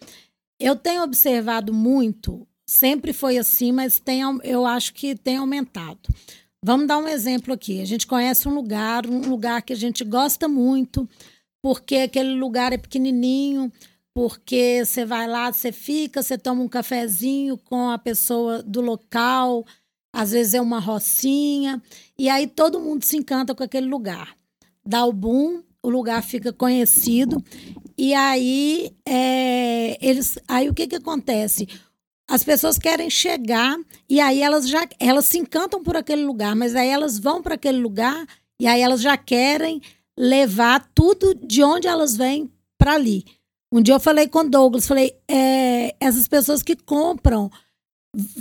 [0.58, 5.98] Eu tenho observado muito sempre foi assim, mas tem, eu acho que tem aumentado.
[6.64, 7.80] Vamos dar um exemplo aqui.
[7.80, 11.08] A gente conhece um lugar, um lugar que a gente gosta muito,
[11.60, 13.72] porque aquele lugar é pequenininho,
[14.20, 19.64] porque você vai lá, você fica, você toma um cafezinho com a pessoa do local,
[20.12, 21.82] às vezes é uma rocinha,
[22.18, 24.36] e aí todo mundo se encanta com aquele lugar.
[24.84, 27.42] Dá o boom, o lugar fica conhecido,
[27.96, 31.66] e aí é, eles, aí o que que acontece?
[32.28, 33.76] as pessoas querem chegar
[34.08, 37.54] e aí elas já elas se encantam por aquele lugar, mas aí elas vão para
[37.54, 38.26] aquele lugar
[38.60, 39.80] e aí elas já querem
[40.16, 43.24] levar tudo de onde elas vêm para ali.
[43.72, 47.50] Um dia eu falei com Douglas, falei, é, essas pessoas que compram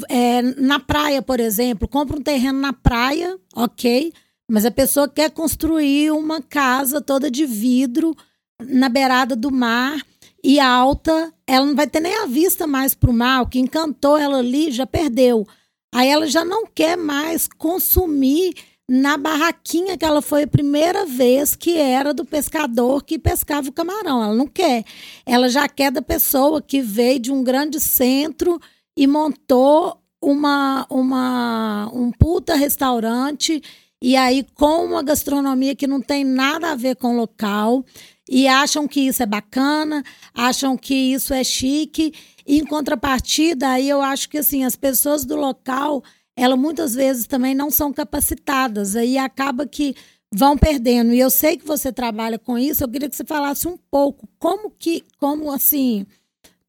[0.10, 4.12] é, na praia, por exemplo, compram um terreno na praia, ok,
[4.50, 8.16] mas a pessoa quer construir uma casa toda de vidro
[8.60, 10.02] na beirada do mar
[10.44, 13.42] e alta, ela não vai ter nem a vista mais para o mar.
[13.42, 15.48] O que encantou ela ali já perdeu.
[15.94, 18.54] Aí ela já não quer mais consumir
[18.90, 23.72] na barraquinha que ela foi a primeira vez que era do pescador que pescava o
[23.72, 24.24] camarão.
[24.24, 24.84] Ela não quer.
[25.26, 28.60] Ela já quer da pessoa que veio de um grande centro
[28.98, 33.62] e montou uma, uma um puta restaurante
[34.02, 37.86] e aí com uma gastronomia que não tem nada a ver com o local
[38.28, 42.14] e acham que isso é bacana, acham que isso é chique.
[42.46, 46.04] E, em contrapartida, aí eu acho que assim, as pessoas do local,
[46.40, 49.94] elas muitas vezes também não são capacitadas, aí acaba que
[50.34, 51.14] vão perdendo.
[51.14, 54.28] E eu sei que você trabalha com isso, eu queria que você falasse um pouco
[54.40, 56.06] como que, como assim,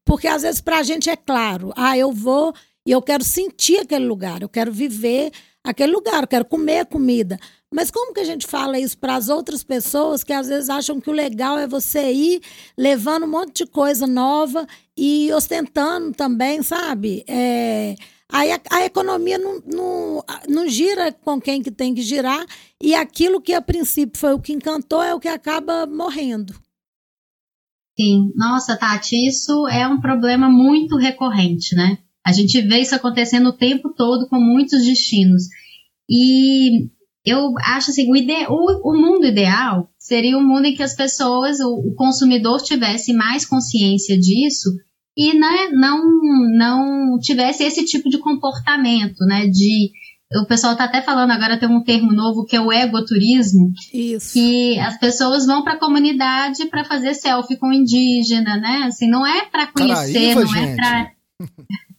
[0.03, 2.53] porque às vezes para a gente é claro, ah, eu vou
[2.85, 5.31] e eu quero sentir aquele lugar, eu quero viver
[5.63, 7.39] aquele lugar, eu quero comer a comida.
[7.73, 10.99] Mas como que a gente fala isso para as outras pessoas que às vezes acham
[10.99, 12.41] que o legal é você ir
[12.77, 17.23] levando um monte de coisa nova e ostentando também, sabe?
[17.25, 17.95] É,
[18.31, 22.45] aí a, a, economia não, não, não gira com quem que tem que girar
[22.81, 26.53] e aquilo que a princípio foi o que encantou é o que acaba morrendo.
[27.99, 31.97] Sim, nossa, Tati, isso é um problema muito recorrente, né?
[32.25, 35.43] A gente vê isso acontecendo o tempo todo com muitos destinos.
[36.09, 36.89] E
[37.25, 40.95] eu acho assim, o, ide o, o, mundo ideal seria um mundo em que as
[40.95, 44.69] pessoas, o, o consumidor tivesse mais consciência disso
[45.17, 46.01] e né, não,
[46.57, 49.47] não tivesse esse tipo de comportamento, né?
[49.47, 49.91] De
[50.33, 54.31] o pessoal está até falando agora tem um termo novo que é o egoturismo, Isso.
[54.33, 58.83] que as pessoas vão para a comunidade para fazer selfie com indígena, né?
[58.85, 61.11] Assim, não é para conhecer, não é para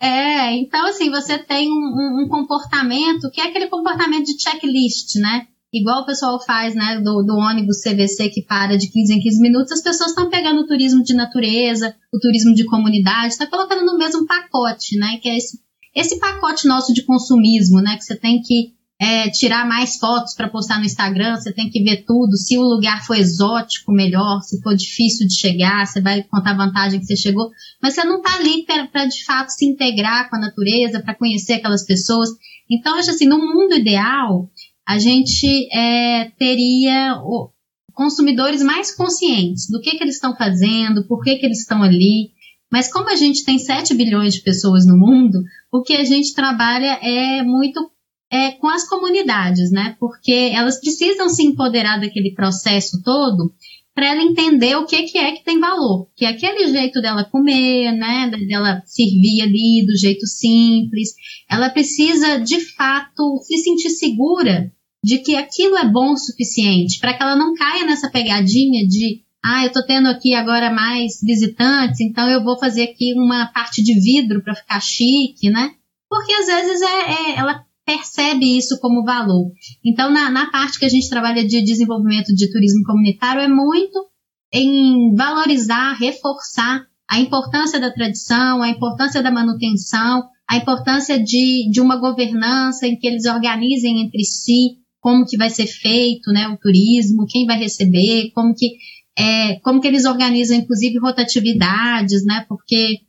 [0.00, 5.14] É, então assim, você tem um, um, um, comportamento que é aquele comportamento de checklist,
[5.20, 5.46] né?
[5.72, 9.40] Igual o pessoal faz, né, do, do ônibus CVC que para de 15 em 15
[9.40, 13.84] minutos, as pessoas estão pegando o turismo de natureza, o turismo de comunidade, está colocando
[13.84, 15.18] no mesmo pacote, né?
[15.22, 15.58] Que é esse,
[15.94, 17.96] esse pacote nosso de consumismo, né?
[17.96, 21.82] Que você tem que é, tirar mais fotos para postar no Instagram, você tem que
[21.82, 22.36] ver tudo.
[22.36, 24.40] Se o lugar for exótico, melhor.
[24.42, 27.50] Se for difícil de chegar, você vai contar a vantagem que você chegou.
[27.82, 31.54] Mas você não está ali para de fato se integrar com a natureza, para conhecer
[31.54, 32.28] aquelas pessoas.
[32.70, 34.48] Então, acho assim, no mundo ideal,
[34.86, 37.50] a gente é, teria o,
[37.94, 42.30] consumidores mais conscientes do que, que eles estão fazendo, por que, que eles estão ali.
[42.70, 46.34] Mas como a gente tem 7 bilhões de pessoas no mundo, o que a gente
[46.34, 47.90] trabalha é muito
[48.30, 49.94] é, com as comunidades, né?
[50.00, 53.52] Porque elas precisam se empoderar daquele processo todo
[53.94, 57.24] para ela entender o que, que é que tem valor, que é aquele jeito dela
[57.24, 61.10] comer, né, dela servir ali do jeito simples.
[61.50, 64.72] Ela precisa, de fato, se sentir segura
[65.04, 69.22] de que aquilo é bom o suficiente, para que ela não caia nessa pegadinha de,
[69.44, 73.82] ah, eu estou tendo aqui agora mais visitantes, então eu vou fazer aqui uma parte
[73.82, 75.72] de vidro para ficar chique, né?
[76.08, 79.50] Porque às vezes é, é ela percebe isso como valor.
[79.84, 84.08] Então, na, na parte que a gente trabalha de desenvolvimento de turismo comunitário, é muito
[84.52, 91.80] em valorizar, reforçar a importância da tradição, a importância da manutenção, a importância de, de
[91.80, 96.56] uma governança em que eles organizem entre si como que vai ser feito né, o
[96.56, 98.76] turismo, quem vai receber, como que,
[99.18, 103.00] é, como que eles organizam, inclusive, rotatividades, né, porque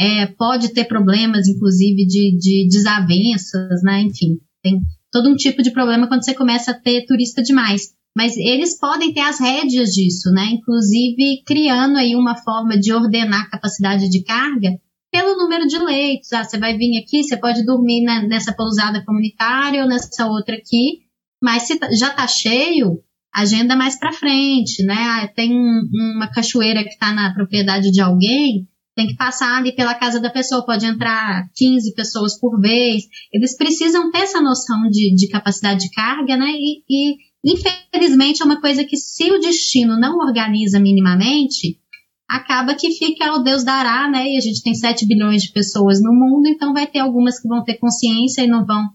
[0.00, 4.00] é, pode ter problemas, inclusive, de, de desavenças, né?
[4.00, 4.80] Enfim, tem
[5.12, 7.90] todo um tipo de problema quando você começa a ter turista demais.
[8.16, 10.46] Mas eles podem ter as rédeas disso, né?
[10.52, 14.70] Inclusive criando aí uma forma de ordenar a capacidade de carga
[15.12, 16.32] pelo número de leitos.
[16.32, 20.56] Ah, você vai vir aqui, você pode dormir na, nessa pousada comunitária ou nessa outra
[20.56, 21.00] aqui,
[21.42, 23.00] mas se tá, já está cheio,
[23.34, 24.96] agenda mais para frente, né?
[24.96, 25.52] Ah, tem
[26.16, 28.66] uma cachoeira que está na propriedade de alguém,
[28.96, 33.04] tem que passar ali pela casa da pessoa, pode entrar 15 pessoas por vez.
[33.32, 36.50] Eles precisam ter essa noção de, de capacidade de carga, né?
[36.50, 41.78] E, e, infelizmente, é uma coisa que, se o destino não organiza minimamente,
[42.28, 44.28] acaba que fica ao Deus dará, né?
[44.28, 47.48] E a gente tem 7 bilhões de pessoas no mundo, então vai ter algumas que
[47.48, 48.88] vão ter consciência e não vão.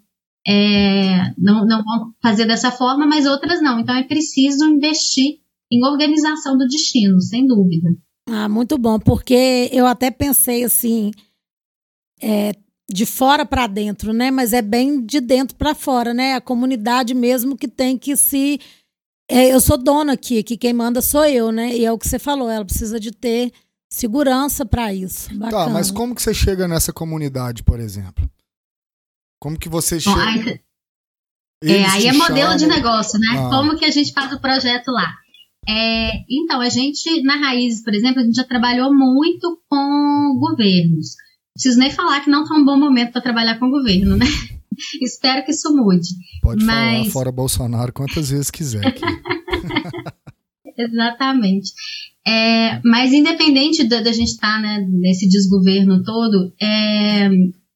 [0.47, 3.79] É, não, não vão fazer dessa forma, mas outras não.
[3.79, 5.39] Então é preciso investir
[5.71, 7.89] em organização do destino, sem dúvida.
[8.27, 11.11] Ah, muito bom, porque eu até pensei assim,
[12.21, 12.53] é,
[12.89, 14.31] de fora para dentro, né?
[14.31, 16.33] Mas é bem de dentro para fora, né?
[16.33, 18.59] A comunidade mesmo que tem que se.
[19.29, 21.75] É, eu sou dona aqui, que quem manda sou eu, né?
[21.75, 23.51] E é o que você falou, ela precisa de ter
[23.89, 25.29] segurança para isso.
[25.29, 25.65] Tá, Bacana.
[25.65, 28.29] Tá, mas como que você chega nessa comunidade, por exemplo?
[29.39, 30.15] Como que você chega?
[30.15, 30.59] Bom,
[31.63, 32.57] aí, é, aí é modelo chamam...
[32.57, 33.27] de negócio, né?
[33.37, 33.49] Ah.
[33.49, 35.15] Como que a gente faz o projeto lá?
[35.67, 41.15] É, então, a gente, na Raízes, por exemplo, a gente já trabalhou muito com governos.
[41.53, 44.25] Preciso nem falar que não está um bom momento para trabalhar com o governo, né?
[45.01, 46.09] Espero que isso mude.
[46.41, 46.97] Pode Mas...
[46.97, 48.81] falar fora Bolsonaro quantas vezes quiser.
[50.77, 51.71] Exatamente.
[52.27, 57.29] É, mas independente da, da gente estar tá, né, nesse desgoverno todo, é,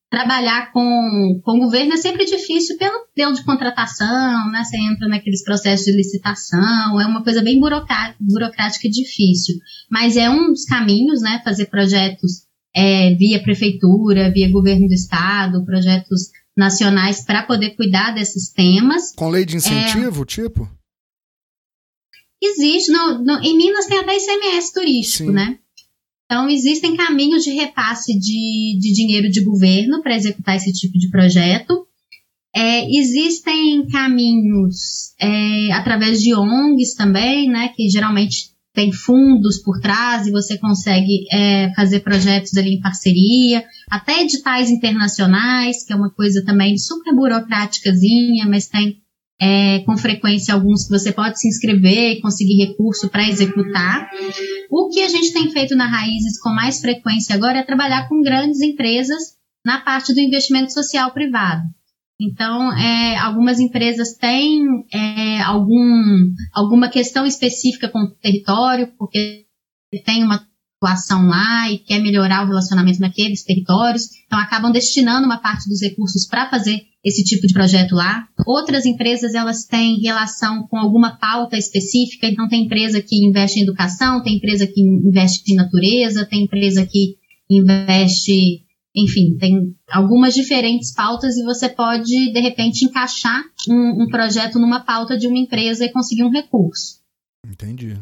[0.10, 4.64] trabalhar com, com o governo é sempre difícil pelo modelo de contratação, né?
[4.64, 9.56] Você entra naqueles processos de licitação, é uma coisa bem burocrática e difícil.
[9.90, 11.42] Mas é um dos caminhos, né?
[11.44, 18.50] Fazer projetos é, via prefeitura, via governo do estado, projetos nacionais para poder cuidar desses
[18.52, 19.14] temas.
[19.16, 20.70] Com lei de incentivo, é, tipo?
[22.42, 22.92] Existe.
[22.92, 25.36] No, no, em Minas tem até ICMS turístico, Sim.
[25.36, 25.60] né?
[26.32, 31.10] Então, existem caminhos de repasse de, de dinheiro de governo para executar esse tipo de
[31.10, 31.88] projeto.
[32.56, 40.28] É, existem caminhos é, através de ONGs também, né, que geralmente tem fundos por trás
[40.28, 46.12] e você consegue é, fazer projetos ali em parceria, até editais internacionais, que é uma
[46.12, 49.02] coisa também super burocráticazinha, mas tem
[49.42, 54.10] é, com frequência alguns que você pode se inscrever e conseguir recurso para executar.
[54.70, 58.22] O que a gente tem feito na Raízes com mais frequência agora é trabalhar com
[58.22, 61.64] grandes empresas na parte do investimento social privado.
[62.22, 64.62] Então, é, algumas empresas têm
[64.94, 69.46] é, algum, alguma questão específica com o território, porque
[70.04, 70.46] tem uma
[70.82, 75.82] atuação lá e quer melhorar o relacionamento naqueles territórios, então acabam destinando uma parte dos
[75.82, 78.28] recursos para fazer esse tipo de projeto lá.
[78.46, 83.64] Outras empresas elas têm relação com alguma pauta específica, então tem empresa que investe em
[83.64, 87.16] educação, tem empresa que investe em natureza, tem empresa que
[87.50, 88.64] investe,
[88.96, 94.82] enfim, tem algumas diferentes pautas e você pode de repente encaixar um, um projeto numa
[94.82, 97.00] pauta de uma empresa e conseguir um recurso.
[97.46, 97.98] Entendi.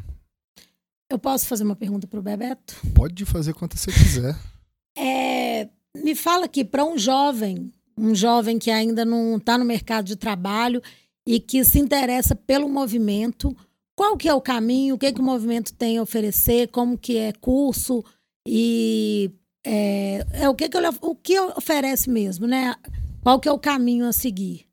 [1.09, 2.75] Eu posso fazer uma pergunta para o Bebeto?
[2.93, 4.35] Pode fazer quanto você quiser.
[4.99, 10.05] É, me fala aqui, para um jovem um jovem que ainda não está no mercado
[10.05, 10.81] de trabalho
[11.25, 13.55] e que se interessa pelo movimento,
[13.95, 17.17] qual que é o caminho, o que, que o movimento tem a oferecer, como que
[17.17, 18.03] é curso
[18.47, 19.31] e
[19.65, 22.75] é, é o, que, que ele, o que oferece mesmo, né?
[23.21, 24.65] Qual que é o caminho a seguir?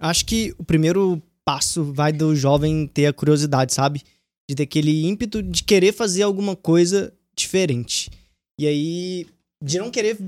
[0.00, 4.02] Acho que o primeiro passo vai do jovem ter a curiosidade, sabe?
[4.48, 8.10] De ter aquele ímpeto de querer fazer alguma coisa diferente.
[8.58, 9.26] E aí,
[9.62, 10.18] de não querer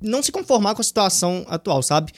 [0.00, 2.12] não se conformar com a situação atual, sabe?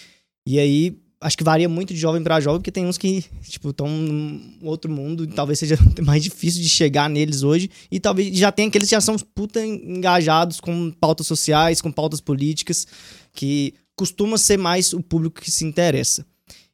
[0.46, 3.70] E aí, acho que varia muito de jovem para jovem, porque tem uns que, tipo,
[3.70, 8.53] estão num outro mundo, talvez seja mais difícil de chegar neles hoje, e talvez já
[8.53, 12.86] tem aqueles que já são puta engajados com pautas sociais, com pautas políticas,
[13.32, 16.26] que costuma ser mais o público que se interessa.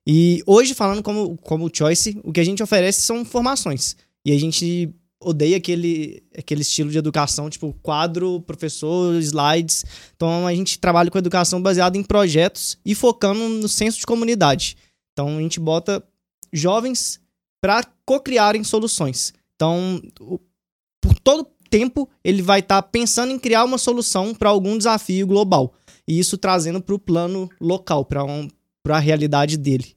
[0.06, 3.94] E hoje, falando como, como Choice, o que a gente oferece são formações.
[4.24, 9.84] E a gente odeia aquele, aquele estilo de educação, tipo quadro, professor, slides.
[10.14, 14.76] Então a gente trabalha com educação baseada em projetos e focando no senso de comunidade.
[15.12, 16.02] Então a gente bota
[16.52, 17.20] jovens
[17.60, 19.32] para co-criarem soluções.
[19.56, 20.00] Então,
[21.00, 25.26] por todo tempo, ele vai estar tá pensando em criar uma solução para algum desafio
[25.26, 25.74] global.
[26.06, 28.48] E isso trazendo para o plano local, para um,
[28.88, 29.96] a realidade dele.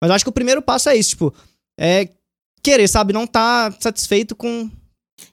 [0.00, 1.34] Mas acho que o primeiro passo é isso, tipo,
[1.76, 2.08] é
[2.62, 3.12] querer, sabe?
[3.12, 4.70] Não tá satisfeito com.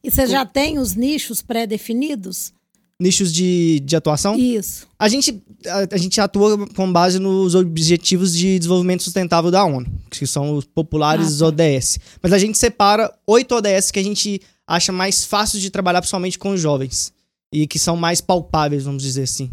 [0.03, 0.31] E você com...
[0.31, 2.53] já tem os nichos pré-definidos?
[2.97, 4.37] nichos de, de atuação?
[4.39, 4.87] Isso.
[4.97, 9.85] A gente, a, a gente atua com base nos Objetivos de Desenvolvimento Sustentável da ONU,
[10.09, 11.45] que são os populares Ah, tá.
[11.47, 11.99] ODS.
[12.23, 16.39] Mas a gente separa oito ODS que a gente acha mais fáceis de trabalhar, principalmente
[16.39, 17.11] com os jovens.
[17.53, 19.51] E que são mais palpáveis, vamos dizer assim.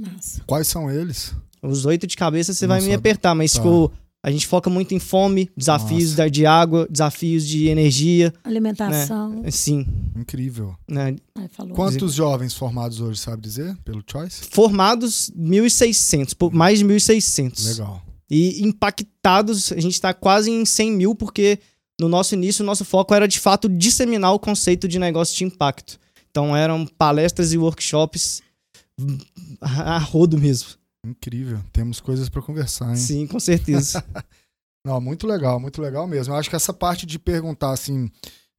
[0.00, 0.42] Massa.
[0.46, 1.34] Quais são eles?
[1.62, 2.94] Os oito de cabeça você Não vai me sabe.
[2.96, 3.58] apertar, mas Tá.
[3.58, 3.92] tipo,
[4.22, 6.30] a gente foca muito em fome, desafios Nossa.
[6.30, 8.32] de água, desafios de energia.
[8.42, 9.44] Alimentação.
[9.50, 10.76] Sim, Incrível.
[10.88, 11.16] né?
[11.50, 11.74] Falou.
[11.74, 13.76] Quantos jovens formados hoje, sabe dizer?
[13.84, 14.42] Pelo Choice?
[14.50, 17.64] Formados 1.600, pô, mais de 1.600.
[17.64, 18.02] Legal.
[18.30, 21.58] E impactados, a gente está quase em 100 mil, porque
[21.98, 25.44] no nosso início, o nosso foco era de fato disseminar o conceito de negócio de
[25.44, 25.98] impacto.
[26.30, 28.42] Então eram palestras e workshops
[29.00, 29.18] hum,
[29.60, 30.70] a a rodo mesmo.
[31.06, 31.60] Incrível.
[31.72, 32.96] Temos coisas para conversar, hein?
[32.96, 34.04] Sim, com certeza.
[34.84, 36.32] Não, muito legal, muito legal mesmo.
[36.32, 38.10] Eu acho que essa parte de perguntar, assim,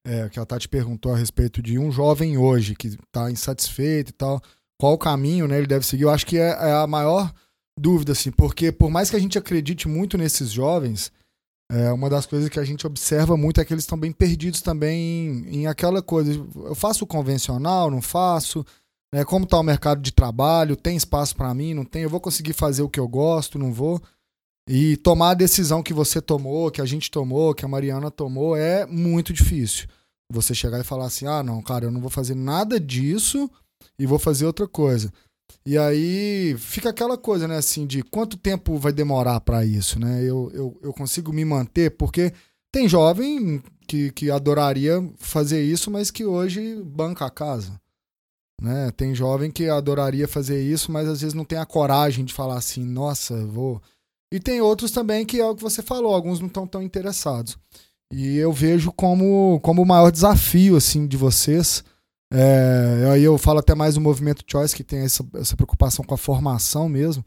[0.05, 4.13] é, que a Tati perguntou a respeito de um jovem hoje que tá insatisfeito e
[4.13, 4.41] tal,
[4.79, 7.33] qual o caminho, né, ele deve seguir, eu acho que é, é a maior
[7.77, 11.11] dúvida, assim, porque por mais que a gente acredite muito nesses jovens,
[11.71, 14.61] é, uma das coisas que a gente observa muito é que eles estão bem perdidos
[14.61, 16.31] também em, em aquela coisa.
[16.31, 18.65] Eu faço o convencional, não faço?
[19.14, 20.76] Né, como está o mercado de trabalho?
[20.76, 21.74] Tem espaço para mim?
[21.74, 22.03] Não tem?
[22.03, 23.57] Eu vou conseguir fazer o que eu gosto?
[23.57, 24.01] Não vou?
[24.68, 28.55] E tomar a decisão que você tomou, que a gente tomou, que a Mariana tomou,
[28.55, 29.88] é muito difícil.
[30.32, 33.49] Você chegar e falar assim: ah, não, cara, eu não vou fazer nada disso
[33.97, 35.12] e vou fazer outra coisa.
[35.66, 40.22] E aí fica aquela coisa, né, assim, de quanto tempo vai demorar para isso, né?
[40.24, 42.32] Eu, eu, eu consigo me manter, porque
[42.72, 47.80] tem jovem que, que adoraria fazer isso, mas que hoje banca a casa.
[48.62, 48.91] Né?
[48.91, 52.57] Tem jovem que adoraria fazer isso, mas às vezes não tem a coragem de falar
[52.57, 53.82] assim, nossa, vou.
[54.32, 57.57] E tem outros também que é o que você falou, alguns não estão tão interessados.
[58.12, 61.84] E eu vejo como, como o maior desafio assim de vocês.
[62.32, 66.14] É, aí eu falo até mais do movimento Choice, que tem essa, essa preocupação com
[66.14, 67.24] a formação mesmo.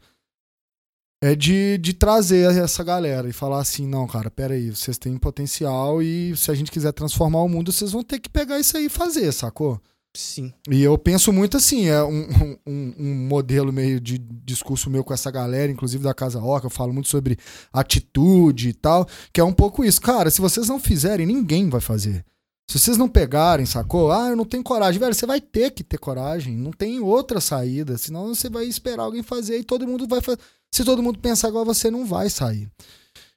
[1.21, 6.01] É de, de trazer essa galera e falar assim: não, cara, peraí, vocês têm potencial
[6.01, 8.85] e se a gente quiser transformar o mundo, vocês vão ter que pegar isso aí
[8.85, 9.81] e fazer, sacou?
[10.15, 10.53] Sim.
[10.69, 15.13] E eu penso muito assim, é um, um, um modelo meio de discurso meu com
[15.13, 17.37] essa galera, inclusive da Casa Orca, eu falo muito sobre
[17.71, 19.99] atitude e tal, que é um pouco isso.
[20.01, 22.23] Cara, se vocês não fizerem, ninguém vai fazer.
[22.69, 24.11] Se vocês não pegarem, sacou?
[24.11, 24.99] Ah, eu não tenho coragem.
[24.99, 26.55] Velho, você vai ter que ter coragem.
[26.55, 27.97] Não tem outra saída.
[27.97, 30.39] Senão você vai esperar alguém fazer e todo mundo vai fazer.
[30.73, 32.69] Se todo mundo pensar igual você, não vai sair.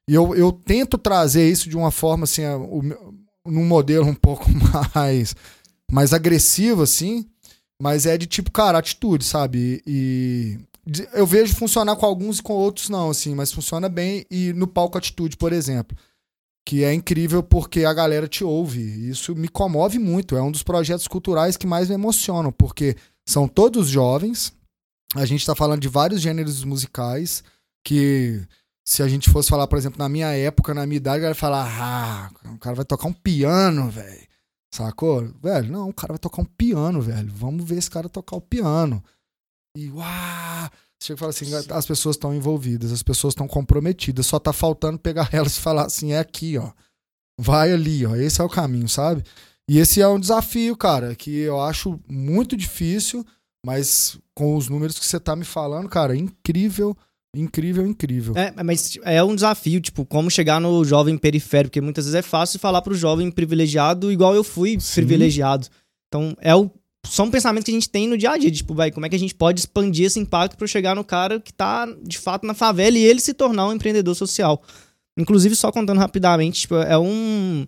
[0.09, 2.83] E eu, eu tento trazer isso de uma forma, assim, a- o
[3.45, 4.45] num modelo um pouco
[4.95, 5.35] mais
[5.91, 7.27] mais agressivo, assim,
[7.81, 9.83] mas é de tipo, cara, atitude, sabe?
[9.87, 14.25] E, e eu vejo funcionar com alguns e com outros não, assim, mas funciona bem.
[14.31, 15.97] E no palco atitude, por exemplo,
[16.65, 18.81] que é incrível porque a galera te ouve.
[19.09, 20.37] Isso me comove muito.
[20.37, 22.97] É um dos projetos culturais que mais me emocionam, porque
[23.29, 24.53] são todos jovens.
[25.15, 27.45] A gente tá falando de vários gêneros musicais
[27.85, 28.43] que
[28.85, 31.37] se a gente fosse falar, por exemplo, na minha época, na minha idade, a galera
[31.37, 34.26] ia falar, ah, o cara vai tocar um piano, velho.
[34.77, 35.27] Sacou?
[35.43, 37.33] Velho, não, o cara vai tocar um piano, velho.
[37.33, 39.03] Vamos ver esse cara tocar o piano.
[39.75, 40.71] E uau!
[40.99, 44.53] Você chega e fala assim, as pessoas estão envolvidas, as pessoas estão comprometidas, só tá
[44.53, 46.73] faltando pegar elas e falar assim, é aqui, ó.
[47.41, 48.17] Vai ali, ó.
[48.17, 49.25] Esse é o caminho, sabe?
[49.69, 53.25] E esse é um desafio, cara, que eu acho muito difícil,
[53.65, 56.95] mas com os números que você tá me falando, cara, incrível,
[57.41, 58.35] incrível, incrível.
[58.37, 62.23] É, mas é um desafio, tipo, como chegar no jovem periférico, porque muitas vezes é
[62.23, 64.95] fácil falar pro jovem privilegiado igual eu fui Sim.
[64.95, 65.69] privilegiado.
[66.09, 66.71] Então, é o,
[67.07, 69.17] são pensamentos que a gente tem no dia a dia, tipo, vai, como é que
[69.17, 72.55] a gente pode expandir esse impacto para chegar no cara que tá, de fato, na
[72.55, 74.63] favela e ele se tornar um empreendedor social.
[75.17, 77.67] Inclusive, só contando rapidamente, tipo, é um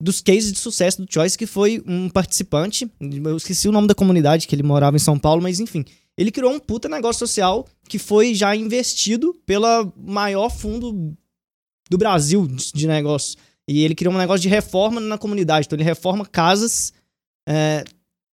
[0.00, 3.94] dos cases de sucesso do Choice que foi um participante, eu esqueci o nome da
[3.94, 5.84] comunidade, que ele morava em São Paulo, mas enfim,
[6.16, 11.14] ele criou um puta negócio social que foi já investido pela maior fundo
[11.90, 13.36] do Brasil de negócios.
[13.68, 15.66] E ele criou um negócio de reforma na comunidade.
[15.66, 16.92] Então ele reforma casas
[17.48, 17.84] é,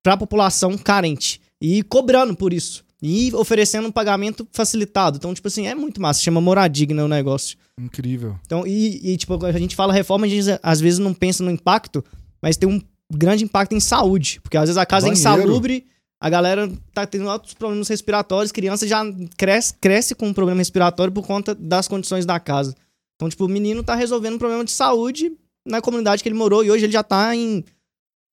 [0.01, 1.41] para a população carente.
[1.59, 2.83] E cobrando por isso.
[3.01, 5.17] E oferecendo um pagamento facilitado.
[5.17, 6.21] Então, tipo assim, é muito massa.
[6.21, 7.57] Chama Moradigna o negócio.
[7.79, 8.39] Incrível.
[8.45, 11.51] Então, e, e, tipo, a gente fala reforma, a gente às vezes não pensa no
[11.51, 12.03] impacto,
[12.41, 12.81] mas tem um
[13.11, 14.39] grande impacto em saúde.
[14.41, 15.19] Porque às vezes a casa é Banheiro.
[15.19, 15.85] insalubre,
[16.23, 19.03] a galera tá tendo altos problemas respiratórios, criança já
[19.35, 22.73] cresce, cresce com um problema respiratório por conta das condições da casa.
[23.17, 25.33] Então, tipo, o menino tá resolvendo um problema de saúde
[25.67, 27.65] na comunidade que ele morou e hoje ele já tá em,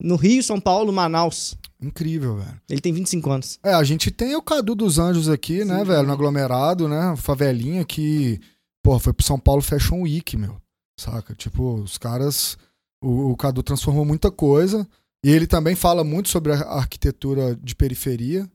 [0.01, 1.59] no Rio, São Paulo, Manaus.
[1.83, 2.61] Incrível, velho.
[2.69, 3.59] Ele tem 25 anos.
[3.61, 7.85] É, a gente tem o Cadu dos Anjos aqui, né, velho, no aglomerado, né, favelinha
[7.85, 8.41] que,
[8.85, 10.63] pô, foi pro São Paulo Fashion Week, meu,
[10.97, 11.35] saca?
[11.35, 12.57] Tipo, os caras,
[13.03, 14.87] o, o Cadu transformou muita coisa,
[15.25, 18.51] E ele também fala muito sobre a arquitetura de periferia.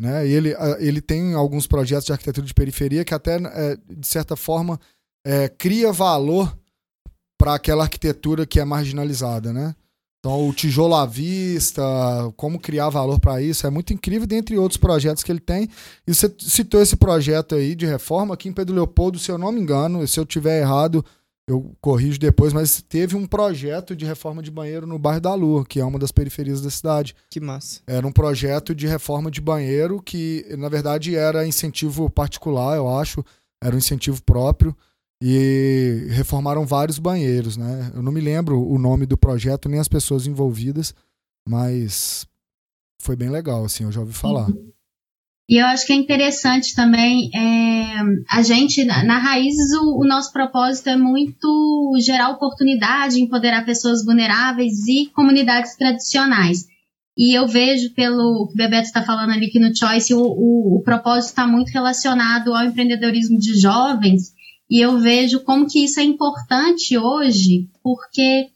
[0.00, 0.26] Né?
[0.26, 4.36] E ele, ele tem alguns projetos de arquitetura de periferia que até, é, de certa
[4.36, 4.80] forma,
[5.26, 6.56] é, cria valor
[7.38, 9.74] para aquela arquitetura que é marginalizada, né?
[10.18, 11.82] Então, o tijolo à vista,
[12.36, 15.66] como criar valor para isso, é muito incrível, dentre outros projetos que ele tem.
[16.06, 19.50] E você citou esse projeto aí de reforma aqui em Pedro Leopoldo, se eu não
[19.50, 21.02] me engano, se eu tiver errado,
[21.48, 25.64] eu corrijo depois, mas teve um projeto de reforma de banheiro no bairro da Lua,
[25.64, 27.14] que é uma das periferias da cidade.
[27.28, 27.80] Que massa.
[27.86, 33.24] Era um projeto de reforma de banheiro que, na verdade, era incentivo particular, eu acho,
[33.62, 34.76] era um incentivo próprio
[35.22, 37.92] e reformaram vários banheiros, né?
[37.94, 40.94] Eu não me lembro o nome do projeto nem as pessoas envolvidas,
[41.46, 42.26] mas
[43.02, 44.48] foi bem legal, assim, eu já ouvi falar.
[45.50, 47.96] E eu acho que é interessante também, é,
[48.30, 54.04] a gente, na, na Raízes, o, o, nosso propósito é muito gerar oportunidade, empoderar pessoas
[54.04, 56.68] vulneráveis e comunidades tradicionais.
[57.18, 60.78] E eu vejo pelo que o Bebeto está falando ali que no Choice, o, o,
[60.78, 64.32] o propósito está muito relacionado ao empreendedorismo de jovens,
[64.70, 68.46] e eu vejo como que isso é importante hoje, porque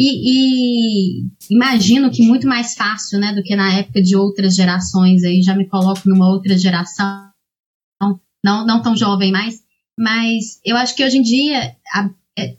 [0.00, 5.24] e, e, imagino que muito mais fácil, né, do que na época de outras gerações.
[5.24, 7.32] Aí já me coloco numa outra geração,
[8.44, 9.60] não, não tão jovem mais.
[9.98, 12.56] Mas eu acho que hoje em dia a, é,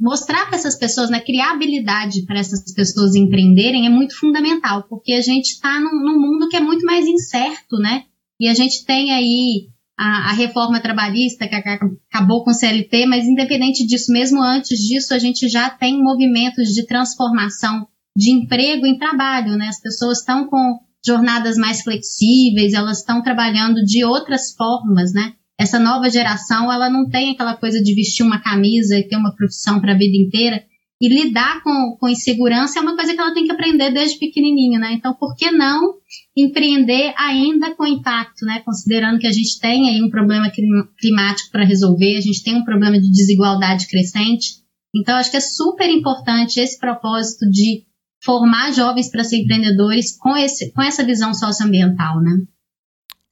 [0.00, 5.12] mostrar para essas pessoas, né, criar habilidade para essas pessoas empreenderem é muito fundamental, porque
[5.12, 8.06] a gente está num, num mundo que é muito mais incerto, né?
[8.40, 9.68] E a gente tem aí
[10.02, 15.14] a, a, reforma trabalhista que acabou com o CLT, mas independente disso, mesmo antes disso,
[15.14, 17.86] a gente já tem movimentos de transformação
[18.16, 19.68] de emprego em trabalho, né?
[19.68, 25.34] As pessoas estão com jornadas mais flexíveis, elas estão trabalhando de outras formas, né?
[25.58, 29.34] Essa nova geração, ela não tem aquela coisa de vestir uma camisa e ter uma
[29.36, 30.64] profissão para a vida inteira.
[31.02, 34.78] E lidar com, com insegurança é uma coisa que ela tem que aprender desde pequenininho,
[34.78, 34.92] né?
[34.92, 35.96] Então, por que não
[36.36, 38.62] empreender ainda com impacto, né?
[38.64, 40.48] Considerando que a gente tem aí um problema
[40.96, 44.62] climático para resolver, a gente tem um problema de desigualdade crescente.
[44.94, 47.84] Então, acho que é super importante esse propósito de
[48.22, 52.42] formar jovens para ser empreendedores com, esse, com essa visão socioambiental, né?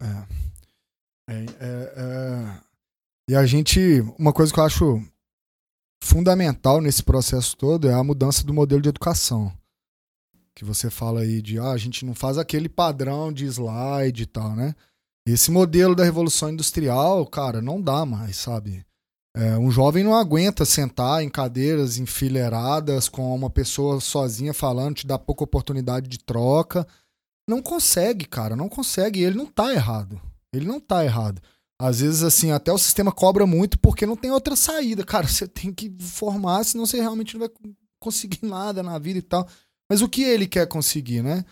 [0.02, 0.40] É.
[1.28, 2.60] É, é, é.
[3.28, 5.00] E a gente, uma coisa que eu acho
[6.02, 9.52] fundamental nesse processo todo é a mudança do modelo de educação
[10.60, 14.26] que você fala aí de ah, a gente não faz aquele padrão de slide e
[14.26, 14.74] tal, né?
[15.26, 18.84] Esse modelo da revolução industrial, cara, não dá mais, sabe?
[19.34, 25.06] É, um jovem não aguenta sentar em cadeiras enfileiradas com uma pessoa sozinha falando, te
[25.06, 26.86] dá pouca oportunidade de troca.
[27.48, 29.22] Não consegue, cara, não consegue.
[29.22, 30.20] Ele não tá errado.
[30.52, 31.40] Ele não tá errado.
[31.80, 35.02] Às vezes, assim, até o sistema cobra muito porque não tem outra saída.
[35.02, 37.50] Cara, você tem que formar, senão você realmente não vai
[37.98, 39.48] conseguir nada na vida e tal.
[39.88, 41.42] Mas o que ele quer conseguir, né?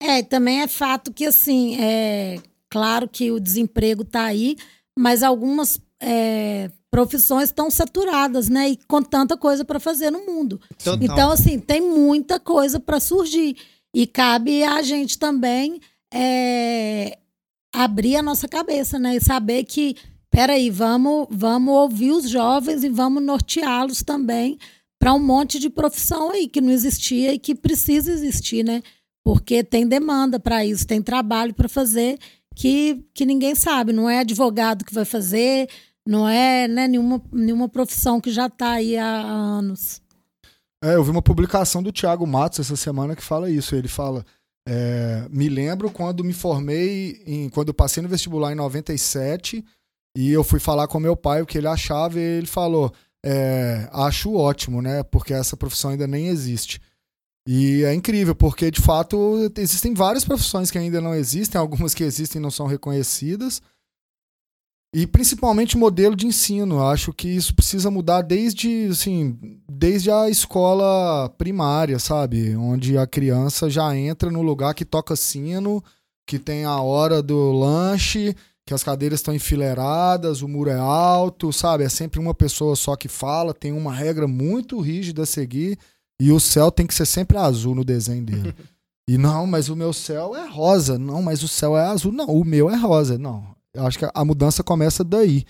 [0.00, 4.56] É, também é fato que, assim, é claro que o desemprego está aí,
[4.96, 8.70] mas algumas é, profissões estão saturadas, né?
[8.70, 10.60] E com tanta coisa para fazer no mundo.
[10.78, 11.02] Total.
[11.02, 13.56] Então, assim, tem muita coisa para surgir.
[13.92, 15.80] E cabe a gente também
[16.14, 17.18] é,
[17.72, 19.16] abrir a nossa cabeça, né?
[19.16, 19.96] E saber que,
[20.30, 24.58] peraí, vamos, vamos ouvir os jovens e vamos norteá-los também
[24.98, 28.82] para um monte de profissão aí que não existia e que precisa existir, né?
[29.24, 32.18] Porque tem demanda para isso, tem trabalho para fazer
[32.54, 33.92] que, que ninguém sabe.
[33.92, 35.68] Não é advogado que vai fazer,
[36.06, 40.00] não é né, nenhuma, nenhuma profissão que já está aí há anos.
[40.84, 43.74] É, eu vi uma publicação do Thiago Matos essa semana que fala isso.
[43.74, 44.24] Ele fala:
[44.68, 49.64] é, me lembro quando me formei, em, quando eu passei no vestibular em 97,
[50.16, 52.92] e eu fui falar com meu pai o que ele achava, e ele falou:
[53.24, 55.02] é, acho ótimo, né?
[55.02, 56.80] Porque essa profissão ainda nem existe.
[57.46, 62.04] E é incrível, porque de fato existem várias profissões que ainda não existem, algumas que
[62.04, 63.60] existem não são reconhecidas.
[64.94, 66.86] E principalmente modelo de ensino.
[66.86, 69.38] Acho que isso precisa mudar desde, assim,
[69.70, 72.54] desde a escola primária, sabe?
[72.56, 75.82] Onde a criança já entra no lugar que toca sino,
[76.26, 81.52] que tem a hora do lanche que as cadeiras estão enfileiradas, o muro é alto,
[81.52, 81.84] sabe?
[81.84, 85.78] É sempre uma pessoa só que fala, tem uma regra muito rígida a seguir
[86.20, 88.54] e o céu tem que ser sempre azul no desenho dele.
[89.08, 90.98] e não, mas o meu céu é rosa.
[90.98, 92.12] Não, mas o céu é azul.
[92.12, 93.18] Não, o meu é rosa.
[93.18, 93.51] Não.
[93.74, 95.44] Eu acho que a mudança começa daí.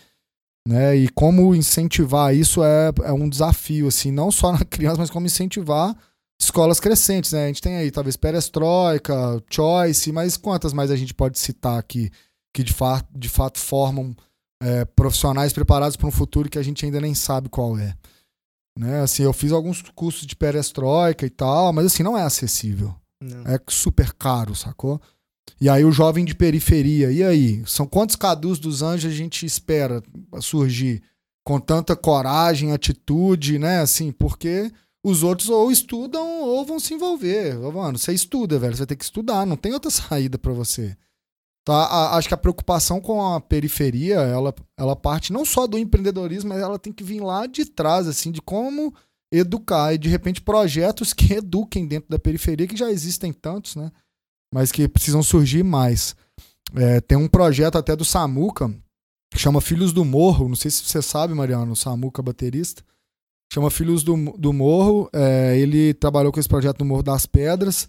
[0.67, 0.97] Né?
[0.97, 5.27] E como incentivar isso é, é um desafio, assim, não só na criança, mas como
[5.27, 5.97] incentivar
[6.41, 7.45] escolas crescentes, né?
[7.45, 12.11] A gente tem aí, talvez, perestroika, choice, mas quantas mais a gente pode citar aqui?
[12.53, 14.15] que de, fa de fato formam
[14.63, 17.97] é, profissionais preparados para um futuro que a gente ainda nem sabe qual é.
[18.79, 19.01] Né?
[19.01, 22.95] Assim, eu fiz alguns cursos de perestroika e tal, mas assim, não é acessível.
[23.21, 23.43] Não.
[23.47, 25.01] É super caro, sacou?
[25.61, 27.63] E aí o jovem de periferia, e aí?
[27.67, 30.03] São quantos cadus dos anjos a gente espera
[30.41, 31.03] surgir
[31.45, 33.81] com tanta coragem, atitude, né?
[33.81, 34.73] Assim, porque
[35.05, 37.59] os outros ou estudam ou vão se envolver.
[37.59, 40.97] Mano, você estuda, velho, você vai ter que estudar, não tem outra saída para você.
[41.65, 41.85] Tá?
[41.85, 46.49] A, acho que a preocupação com a periferia, ela, ela parte não só do empreendedorismo,
[46.49, 48.93] mas ela tem que vir lá de trás, assim, de como
[49.33, 53.91] educar e de repente projetos que eduquem dentro da periferia, que já existem tantos, né?
[54.53, 56.15] Mas que precisam surgir mais.
[56.75, 58.73] É, tem um projeto até do Samuca,
[59.33, 62.83] que chama Filhos do Morro, não sei se você sabe, Mariano, o Samuca baterista,
[63.53, 67.89] chama Filhos do, do Morro, é, ele trabalhou com esse projeto no Morro das Pedras,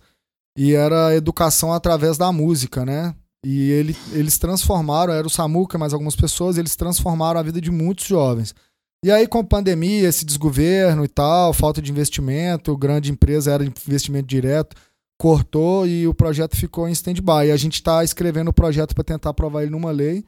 [0.57, 3.15] e era educação através da música, né?
[3.45, 7.71] E ele, eles transformaram, era o Samuca, mais algumas pessoas, eles transformaram a vida de
[7.71, 8.55] muitos jovens.
[9.03, 13.65] E aí, com a pandemia, esse desgoverno e tal, falta de investimento, grande empresa era
[13.65, 14.77] investimento direto,
[15.23, 17.49] cortou e o projeto ficou em stand-by.
[17.49, 20.25] A gente está escrevendo o projeto para tentar aprovar ele numa lei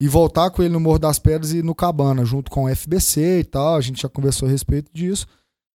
[0.00, 3.40] e voltar com ele no Morro das Pedras e no Cabana, junto com o FBC
[3.40, 3.74] e tal.
[3.74, 5.26] A gente já conversou a respeito disso.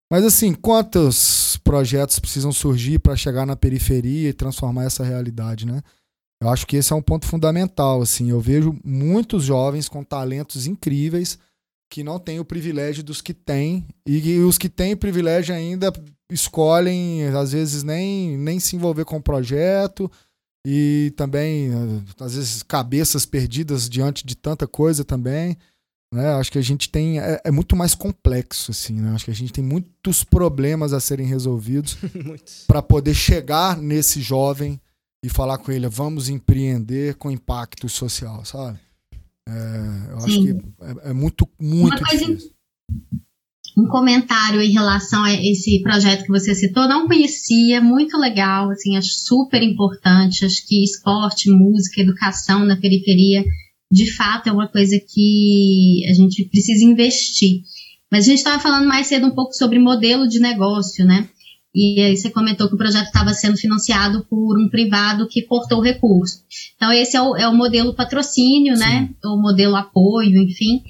[0.09, 5.81] Mas assim, quantos projetos precisam surgir para chegar na periferia e transformar essa realidade, né?
[6.41, 8.01] Eu acho que esse é um ponto fundamental.
[8.01, 11.37] Assim, eu vejo muitos jovens com talentos incríveis
[11.91, 13.85] que não têm o privilégio dos que têm.
[14.07, 15.91] E os que têm privilégio ainda
[16.31, 20.09] escolhem às vezes nem, nem se envolver com o projeto.
[20.65, 21.69] E também
[22.19, 25.57] às vezes cabeças perdidas diante de tanta coisa também
[26.13, 26.33] né?
[26.33, 29.11] Acho que a gente tem é, é muito mais complexo assim né?
[29.11, 31.97] Acho que a gente tem muitos problemas a serem resolvidos
[32.67, 34.79] para poder chegar nesse jovem
[35.23, 38.79] e falar com ele, vamos empreender com impacto social, sabe?
[39.47, 40.27] É, eu Sim.
[40.27, 40.49] acho que
[40.81, 42.51] é, é muito, muito difícil.
[43.77, 48.97] Um comentário em relação a esse projeto que você citou, não conhecia, muito legal, assim,
[48.97, 53.45] acho super importante, acho que esporte, música, educação na periferia,
[53.89, 57.61] de fato é uma coisa que a gente precisa investir.
[58.11, 61.29] Mas a gente estava falando mais cedo um pouco sobre modelo de negócio, né?
[61.73, 65.79] E aí você comentou que o projeto estava sendo financiado por um privado que cortou
[65.79, 66.43] o recurso.
[66.75, 68.85] Então, esse é o, é o modelo patrocínio, né?
[68.85, 69.01] Sim.
[69.01, 69.09] né?
[69.23, 70.81] O modelo apoio, enfim,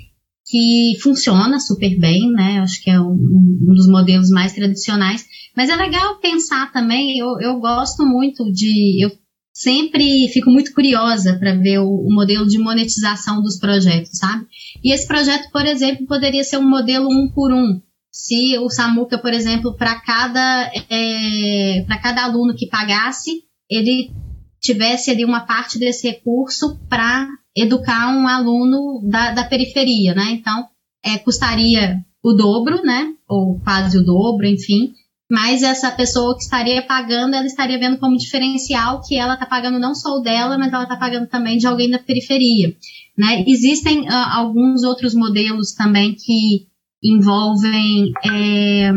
[0.46, 2.60] que funciona super bem, né?
[2.60, 5.26] Acho que é um, um dos modelos mais tradicionais.
[5.56, 9.04] Mas é legal pensar também, eu, eu gosto muito de.
[9.04, 9.12] Eu
[9.54, 14.46] sempre fico muito curiosa para ver o, o, modelo de monetização dos projetos, sabe?
[14.84, 17.80] E esse projeto, por exemplo, poderia ser um modelo um por um
[18.12, 23.32] se o Samuca, por exemplo, para cada, é, para cada aluno que pagasse,
[23.70, 24.12] ele
[24.60, 30.32] tivesse ali uma parte desse recurso para educar um aluno da, da periferia, né?
[30.32, 30.68] Então,
[31.04, 33.14] é, custaria o dobro, né?
[33.28, 34.94] Ou quase o dobro, enfim.
[35.30, 39.80] Mas essa pessoa que estaria pagando, ela estaria vendo como diferencial que ela está pagando
[39.80, 42.76] não só o dela, mas ela está pagando também de alguém da periferia.
[43.18, 43.46] Né?
[43.48, 46.68] Existem uh, alguns outros modelos também que
[47.04, 48.92] envolvem, é,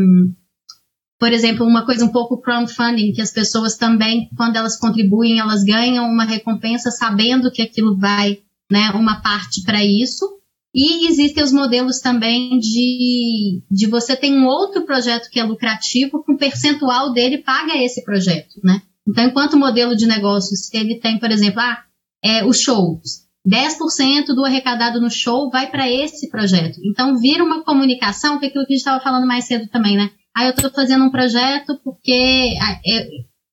[1.19, 5.63] por exemplo, uma coisa um pouco crowdfunding, que as pessoas também, quando elas contribuem, elas
[5.63, 8.39] ganham uma recompensa sabendo que aquilo vai,
[8.71, 10.35] né, uma parte para isso.
[10.75, 16.25] E existem os modelos também de, de você ter um outro projeto que é lucrativo,
[16.25, 18.83] com percentual dele paga esse projeto, né?
[19.09, 21.85] Então, enquanto modelo de negócio, se ele tem, por exemplo, ah,
[22.25, 26.81] é, os shows, 10% do arrecadado no show vai para esse projeto.
[26.85, 29.97] Então, vira uma comunicação, que é aquilo que a gente estava falando mais cedo também,
[29.97, 30.11] né?
[30.35, 33.09] Ah, eu estou fazendo um projeto porque, ah, é,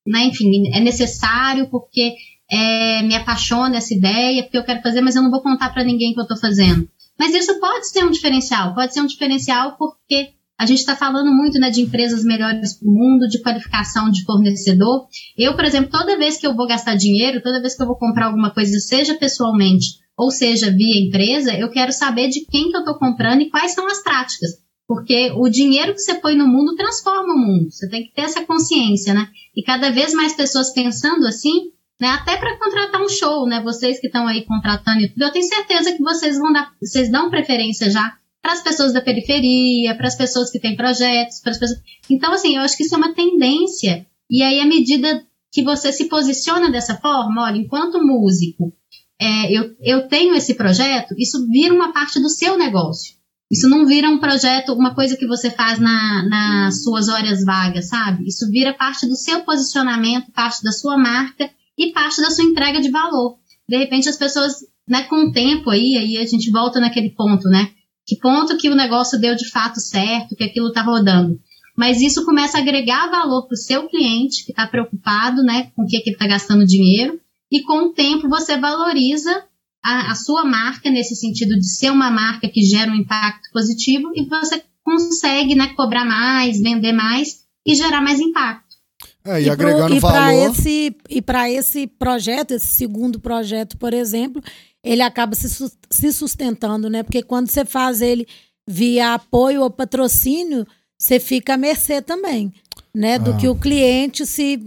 [0.07, 2.15] né, enfim, é necessário, porque
[2.49, 5.83] é, me apaixona essa ideia, porque eu quero fazer, mas eu não vou contar para
[5.83, 6.89] ninguém que eu estou fazendo.
[7.19, 11.31] Mas isso pode ser um diferencial, pode ser um diferencial porque a gente está falando
[11.33, 15.07] muito né, de empresas melhores para o mundo, de qualificação de fornecedor.
[15.37, 17.97] Eu, por exemplo, toda vez que eu vou gastar dinheiro, toda vez que eu vou
[17.97, 22.77] comprar alguma coisa, seja pessoalmente ou seja via empresa, eu quero saber de quem que
[22.77, 24.51] eu estou comprando e quais são as práticas.
[24.87, 27.71] Porque o dinheiro que você põe no mundo transforma o mundo.
[27.71, 29.29] Você tem que ter essa consciência, né?
[29.55, 32.09] E cada vez mais pessoas pensando assim, né?
[32.09, 33.61] Até para contratar um show, né?
[33.63, 37.89] Vocês que estão aí contratando eu tenho certeza que vocês vão dar, vocês dão preferência
[37.89, 41.79] já para as pessoas da periferia, para as pessoas que têm projetos, para as pessoas.
[42.09, 44.05] Então, assim, eu acho que isso é uma tendência.
[44.29, 48.73] E aí, à medida que você se posiciona dessa forma, olha, enquanto músico,
[49.19, 53.13] é, eu, eu tenho esse projeto, isso vira uma parte do seu negócio.
[53.51, 57.89] Isso não vira um projeto, uma coisa que você faz na, nas suas horas vagas,
[57.89, 58.25] sabe?
[58.25, 62.79] Isso vira parte do seu posicionamento, parte da sua marca e parte da sua entrega
[62.79, 63.37] de valor.
[63.67, 64.53] De repente, as pessoas,
[64.87, 67.69] né, com o tempo aí, aí a gente volta naquele ponto, né?
[68.12, 71.39] Que ponto que o negócio deu de fato certo, que aquilo está rodando.
[71.78, 75.84] Mas isso começa a agregar valor para o seu cliente, que está preocupado né, com
[75.84, 77.18] o que, que ele está gastando dinheiro,
[77.49, 79.45] e com o tempo você valoriza
[79.82, 84.12] a, a, sua marca, nesse sentido de ser uma marca que gera um impacto positivo,
[84.14, 88.76] e você consegue né, cobrar mais, vender mais e gerar mais impacto.
[89.24, 90.51] É, e, e agregando pro, e valor.
[90.51, 94.43] Esse, e para esse projeto, esse segundo projeto, por exemplo,
[94.84, 97.03] ele acaba se sustentando, né?
[97.03, 98.27] Porque quando você faz ele
[98.67, 100.65] via apoio ou patrocínio,
[100.97, 102.53] você fica à mercê também,
[102.93, 103.19] né?
[103.19, 103.38] Do ah.
[103.38, 104.59] que o cliente, se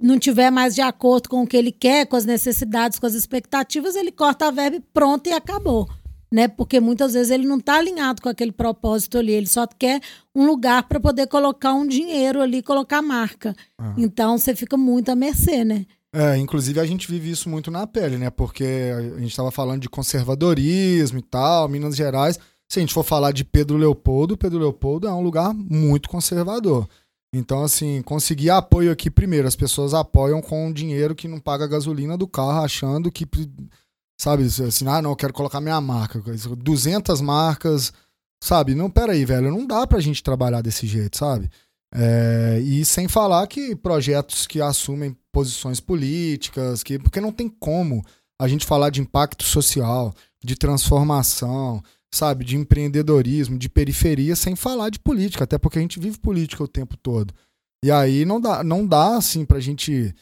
[0.00, 3.14] não tiver mais de acordo com o que ele quer, com as necessidades, com as
[3.14, 5.88] expectativas, ele corta a verba e pronto e acabou
[6.32, 6.48] né?
[6.48, 10.00] Porque muitas vezes ele não está alinhado com aquele propósito ali, ele só quer
[10.34, 13.54] um lugar para poder colocar um dinheiro ali, colocar marca.
[13.78, 13.94] Ah.
[13.96, 15.86] Então você fica muito à mercê, né?
[16.18, 18.30] É, inclusive a gente vive isso muito na pele, né?
[18.30, 18.64] Porque
[18.96, 22.38] a gente estava falando de conservadorismo e tal, Minas Gerais.
[22.66, 26.88] Se a gente for falar de Pedro Leopoldo, Pedro Leopoldo é um lugar muito conservador.
[27.34, 29.46] Então, assim, conseguir apoio aqui primeiro.
[29.46, 33.26] As pessoas apoiam com dinheiro que não paga a gasolina do carro, achando que
[34.18, 36.18] Sabe, assim, ah, não, eu quero colocar minha marca.
[36.18, 37.92] 200 marcas,
[38.42, 38.74] sabe?
[38.74, 41.50] Não, peraí, velho, não dá pra gente trabalhar desse jeito, sabe?
[41.94, 48.02] É, e sem falar que projetos que assumem posições políticas, que porque não tem como
[48.40, 54.88] a gente falar de impacto social, de transformação, sabe, de empreendedorismo, de periferia, sem falar
[54.88, 57.34] de política, até porque a gente vive política o tempo todo.
[57.84, 60.14] E aí não dá, não dá assim pra gente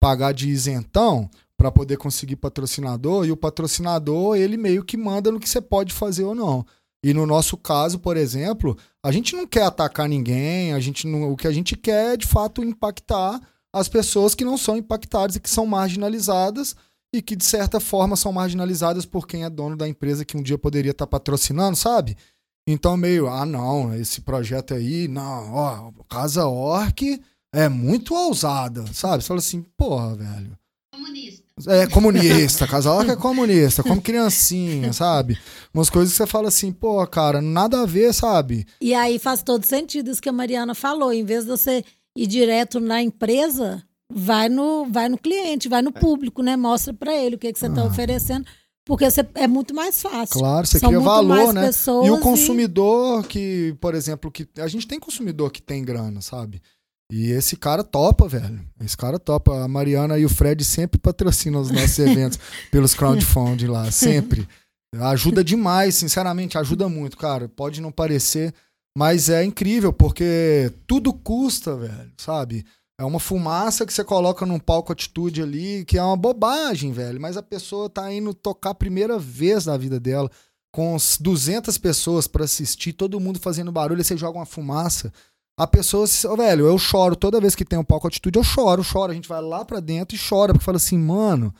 [0.00, 5.40] pagar de isentão para poder conseguir patrocinador e o patrocinador ele meio que manda no
[5.40, 6.64] que você pode fazer ou não.
[7.02, 11.32] E no nosso caso, por exemplo, a gente não quer atacar ninguém, a gente não,
[11.32, 13.40] o que a gente quer é de fato impactar
[13.78, 16.76] as pessoas que não são impactadas e que são marginalizadas
[17.12, 20.42] e que de certa forma são marginalizadas por quem é dono da empresa que um
[20.42, 22.16] dia poderia estar tá patrocinando, sabe?
[22.66, 27.18] Então meio, ah não, esse projeto aí, não, ó, Casa Orc
[27.52, 29.22] é muito ousada, sabe?
[29.22, 30.58] Você fala assim, porra, velho.
[30.92, 31.48] Comunista.
[31.66, 35.38] É, comunista, casal que é comunista, como criancinha, sabe?
[35.74, 38.66] Umas coisas que você fala assim, pô, cara, nada a ver, sabe?
[38.80, 41.12] E aí faz todo sentido isso que a Mariana falou.
[41.12, 41.84] Em vez de você
[42.18, 46.56] ir direto na empresa, vai no, vai no cliente, vai no público, né?
[46.56, 47.86] Mostra para ele o que, que você está ah.
[47.86, 48.44] oferecendo.
[48.84, 50.40] Porque você, é muito mais fácil.
[50.40, 51.70] Claro, você São cria valor, né?
[52.04, 53.26] E o consumidor e...
[53.28, 56.60] que, por exemplo, que a gente tem consumidor que tem grana, sabe?
[57.12, 58.60] E esse cara topa, velho.
[58.82, 59.62] Esse cara topa.
[59.62, 62.38] A Mariana e o Fred sempre patrocinam os nossos eventos
[62.70, 64.48] pelos crowdfunding lá, sempre.
[64.94, 67.46] Ajuda demais, sinceramente, ajuda muito, cara.
[67.46, 68.54] Pode não parecer,
[68.98, 72.66] mas é incrível, porque tudo custa, velho, sabe?
[73.00, 77.20] É uma fumaça que você coloca num palco atitude ali, que é uma bobagem, velho.
[77.20, 80.28] Mas a pessoa tá indo tocar a primeira vez na vida dela,
[80.74, 85.12] com 200 pessoas para assistir, todo mundo fazendo barulho, e você joga uma fumaça
[85.56, 86.04] a pessoa,
[86.36, 89.12] velho, eu choro toda vez que tem um palco atitude, eu choro, choro.
[89.12, 91.54] A gente vai lá pra dentro e chora, porque fala assim, mano,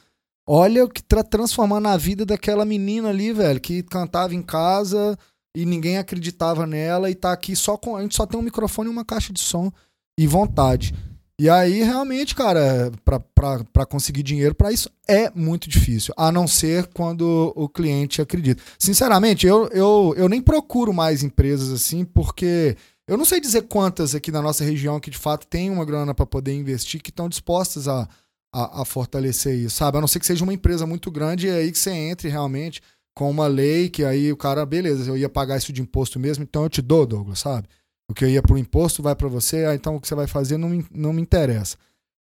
[0.45, 5.17] olha o que tá transformando a vida daquela menina ali, velho, que cantava em casa
[5.57, 7.97] e ninguém acreditava nela e tá aqui só com.
[7.97, 9.73] A gente só tem um microfone e uma caixa de som
[10.19, 10.95] e vontade.
[11.41, 16.89] E aí, realmente, cara, para conseguir dinheiro para isso é muito difícil, a não ser
[16.89, 18.61] quando o cliente acredita.
[18.77, 22.77] Sinceramente, eu, eu, eu nem procuro mais empresas assim, porque
[23.07, 26.13] eu não sei dizer quantas aqui na nossa região que de fato tem uma grana
[26.13, 28.09] para poder investir que estão dispostas a,
[28.53, 29.97] a, a, fortalecer isso, sabe?
[29.97, 32.29] A não ser que seja uma empresa muito grande e é aí que você entre
[32.29, 32.83] realmente
[33.19, 36.45] com uma lei que aí o cara, beleza, eu ia pagar isso de imposto mesmo,
[36.45, 37.67] então eu te dou, Douglas, sabe?
[38.09, 40.29] O que eu ia pro imposto vai para você, ah, então o que você vai
[40.29, 41.77] fazer não me, não me interessa.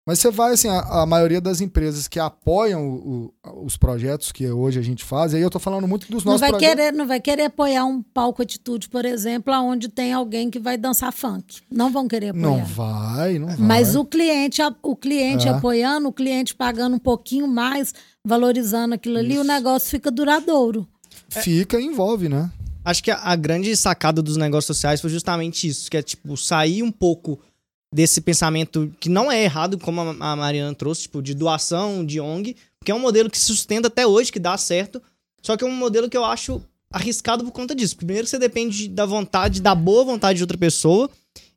[0.08, 4.32] Mas você vai, assim, a, a maioria das empresas que apoiam o, o, os projetos
[4.32, 6.76] que hoje a gente faz, aí eu tô falando muito dos nossos não vai projetos.
[6.78, 10.78] Querer, não vai querer apoiar um palco atitude, por exemplo, onde tem alguém que vai
[10.78, 11.58] dançar funk.
[11.70, 12.41] Não vão querer apoiar.
[12.41, 13.58] Não vai, não vai.
[13.58, 15.51] Mas o cliente, o cliente é.
[15.51, 17.93] apoiando, o cliente pagando um pouquinho mais,
[18.24, 19.41] valorizando aquilo ali, Isso.
[19.41, 20.88] o negócio fica duradouro.
[21.28, 22.49] Fica e envolve, né?
[22.86, 26.38] Acho que a, a grande sacada dos negócios sociais foi justamente isso, que é tipo,
[26.38, 27.38] sair um pouco
[27.98, 32.56] desse pensamento que não é errado, como a Mariana trouxe, tipo, de doação, de ONG,
[32.80, 35.02] porque é um modelo que se sustenta até hoje, que dá certo,
[35.41, 36.62] só que é um modelo que eu acho
[36.93, 37.98] arriscado por conta disso.
[37.98, 41.10] Primeiro, você depende da vontade, da boa vontade de outra pessoa,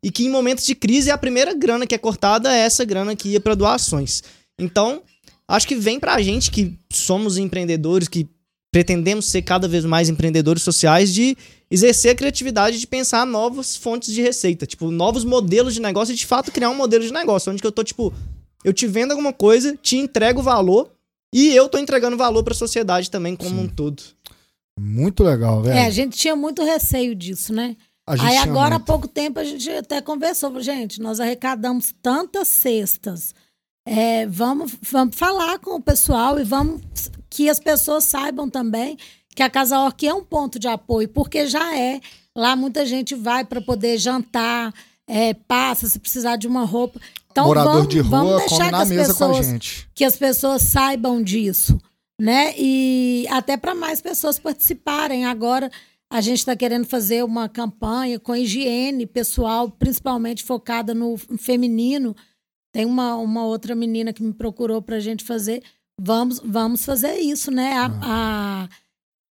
[0.03, 3.15] e que em momentos de crise a primeira grana que é cortada é essa grana
[3.15, 4.23] que ia para doações.
[4.59, 5.03] Então,
[5.47, 8.27] acho que vem pra gente que somos empreendedores, que
[8.73, 11.37] pretendemos ser cada vez mais empreendedores sociais, de
[11.71, 16.17] exercer a criatividade de pensar novas fontes de receita, tipo, novos modelos de negócio e
[16.17, 18.13] de fato criar um modelo de negócio, onde que eu tô, tipo,
[18.65, 20.91] eu te vendo alguma coisa, te entrego valor
[21.33, 23.65] e eu tô entregando valor para a sociedade também como Sim.
[23.65, 24.03] um todo.
[24.79, 25.77] Muito legal, velho.
[25.77, 27.77] É, a gente tinha muito receio disso, né?
[28.07, 33.35] Aí agora, há pouco tempo, a gente até conversou, gente, nós arrecadamos tantas cestas.
[33.87, 36.81] É, vamos, vamos falar com o pessoal e vamos
[37.31, 38.99] que as pessoas saibam também
[39.35, 42.01] que a Casa Orque é um ponto de apoio, porque já é.
[42.37, 44.75] Lá muita gente vai para poder jantar,
[45.07, 47.01] é, passa, se precisar de uma roupa.
[47.31, 49.87] Então, Morador vamos, de rua vamos deixar que as pessoas.
[49.95, 51.79] Que as pessoas saibam disso,
[52.21, 52.55] né?
[52.57, 55.27] E até para mais pessoas participarem.
[55.27, 55.71] Agora,
[56.13, 62.15] a gente está querendo fazer uma campanha com higiene pessoal, principalmente focada no feminino.
[62.73, 65.63] Tem uma, uma outra menina que me procurou para a gente fazer.
[66.03, 67.75] Vamos, vamos fazer isso, né?
[67.75, 68.69] A, a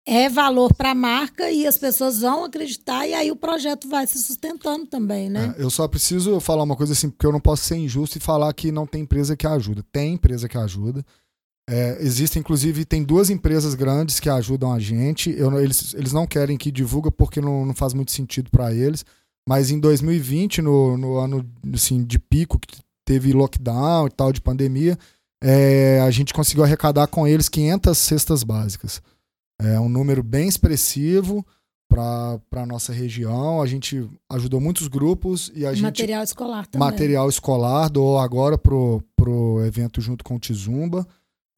[0.05, 4.07] é valor para a marca e as pessoas vão acreditar e aí o projeto vai
[4.07, 5.53] se sustentando também, né?
[5.57, 8.21] É, eu só preciso falar uma coisa assim, porque eu não posso ser injusto e
[8.21, 9.83] falar que não tem empresa que ajuda.
[9.91, 11.05] Tem empresa que ajuda.
[11.69, 15.29] É, existe, inclusive, tem duas empresas grandes que ajudam a gente.
[15.29, 19.05] Eu, eles, eles não querem que divulga porque não, não faz muito sentido para eles.
[19.47, 24.41] Mas em 2020, no, no ano assim, de pico, que teve lockdown e tal, de
[24.41, 24.97] pandemia,
[25.41, 29.01] é, a gente conseguiu arrecadar com eles 500 cestas básicas.
[29.61, 31.45] É um número bem expressivo
[31.89, 33.61] para a nossa região.
[33.61, 35.83] A gente ajudou muitos grupos e a gente.
[35.83, 36.87] Material escolar também.
[36.87, 41.05] Material escolar, doou agora pro, pro evento junto com o Tizumba.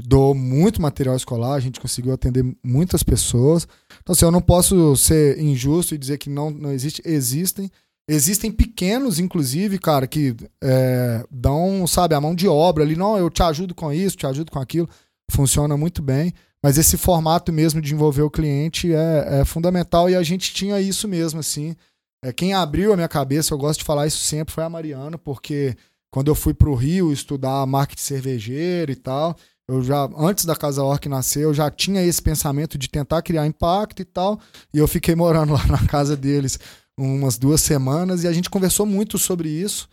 [0.03, 3.67] Doou muito material escolar, a gente conseguiu atender muitas pessoas.
[4.01, 7.03] Então, assim, eu não posso ser injusto e dizer que não, não existe.
[7.05, 7.69] Existem.
[8.13, 12.93] Existem pequenos, inclusive, cara, que é, dão, sabe, a mão de obra ali.
[12.93, 14.89] Não, eu te ajudo com isso, te ajudo com aquilo.
[15.31, 16.33] Funciona muito bem.
[16.61, 20.81] Mas esse formato mesmo de envolver o cliente é, é fundamental e a gente tinha
[20.81, 21.73] isso mesmo, assim.
[22.21, 25.17] É, quem abriu a minha cabeça, eu gosto de falar isso sempre, foi a Mariana,
[25.17, 25.77] porque
[26.11, 29.37] quando eu fui para o Rio estudar marketing cervejeiro e tal,
[29.69, 33.47] eu já, antes da Casa Orc nascer, eu já tinha esse pensamento de tentar criar
[33.47, 34.37] impacto e tal,
[34.73, 36.59] e eu fiquei morando lá na casa deles
[37.01, 39.87] umas duas semanas e a gente conversou muito sobre isso.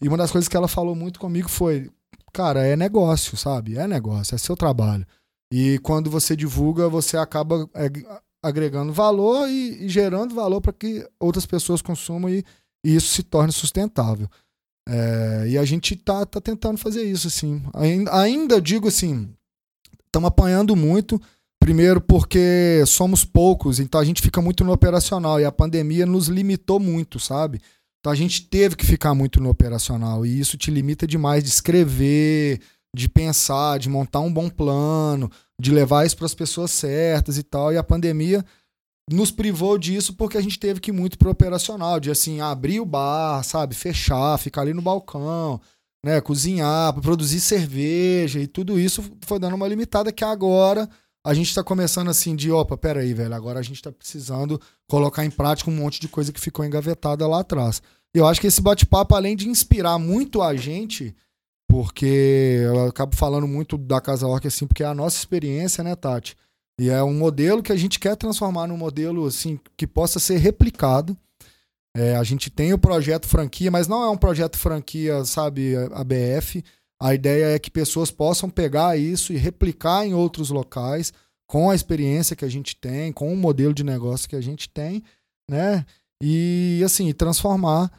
[0.00, 1.90] E uma das coisas que ela falou muito comigo foi:
[2.32, 3.76] cara, é negócio, sabe?
[3.76, 5.06] É negócio, é seu trabalho.
[5.52, 7.68] E quando você divulga, você acaba
[8.42, 12.44] agregando valor e, e gerando valor para que outras pessoas consumam e,
[12.84, 14.28] e, isso se torne sustentável.
[14.88, 17.62] É, e a gente tá, tá tentando fazer isso, assim.
[17.74, 19.28] Ainda, ainda digo assim,
[20.06, 21.20] estamos apanhando muito.
[21.60, 26.26] Primeiro porque somos poucos, então a gente fica muito no operacional e a pandemia nos
[26.26, 27.60] limitou muito, sabe?
[28.00, 31.50] Então a gente teve que ficar muito no operacional e isso te limita demais de
[31.50, 32.60] escrever,
[32.96, 35.30] de pensar, de montar um bom plano,
[35.60, 37.72] de levar isso para as pessoas certas e tal.
[37.72, 38.42] E a pandemia
[39.10, 42.80] nos privou disso porque a gente teve que ir muito pro operacional, de assim, abrir
[42.80, 45.60] o bar, sabe, fechar, ficar ali no balcão,
[46.04, 50.88] né, cozinhar, produzir cerveja e tudo isso foi dando uma limitada que agora
[51.24, 55.24] a gente está começando assim de, opa, peraí, velho, agora a gente está precisando colocar
[55.24, 57.82] em prática um monte de coisa que ficou engavetada lá atrás.
[58.14, 61.14] Eu acho que esse bate-papo, além de inspirar muito a gente,
[61.68, 65.94] porque eu acabo falando muito da Casa Orc assim, porque é a nossa experiência, né,
[65.94, 66.36] Tati?
[66.80, 70.38] E é um modelo que a gente quer transformar num modelo assim que possa ser
[70.38, 71.16] replicado.
[71.94, 76.64] É, a gente tem o projeto franquia, mas não é um projeto franquia, sabe, ABF.
[77.00, 81.12] A ideia é que pessoas possam pegar isso e replicar em outros locais
[81.46, 84.68] com a experiência que a gente tem, com o modelo de negócio que a gente
[84.68, 85.02] tem,
[85.50, 85.84] né?
[86.22, 87.90] E assim, transformar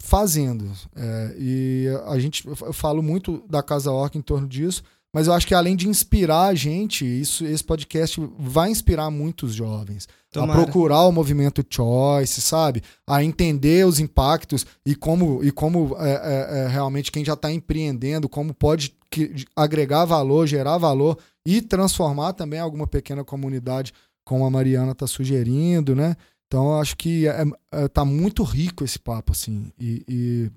[0.00, 0.70] fazendo.
[0.94, 4.82] É, e a gente, eu falo muito da Casa Orca em torno disso,
[5.14, 9.54] mas eu acho que além de inspirar a gente, isso, esse podcast vai inspirar muitos
[9.54, 10.52] jovens Tomara.
[10.52, 12.82] a procurar o movimento choice, sabe?
[13.06, 17.50] A entender os impactos e como, e como é, é, é realmente quem já está
[17.50, 23.94] empreendendo, como pode que, agregar valor, gerar valor e transformar também alguma pequena comunidade,
[24.24, 26.14] como a Mariana está sugerindo, né?
[26.46, 29.70] Então, eu acho que é, é, tá muito rico esse papo, assim.
[29.78, 30.50] E, e,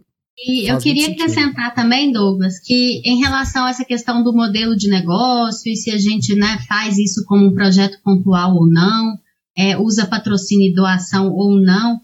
[0.43, 4.89] e eu queria acrescentar também, Douglas, que em relação a essa questão do modelo de
[4.89, 9.17] negócio e se a gente né, faz isso como um projeto pontual ou não,
[9.55, 12.01] é, usa patrocínio e doação ou não,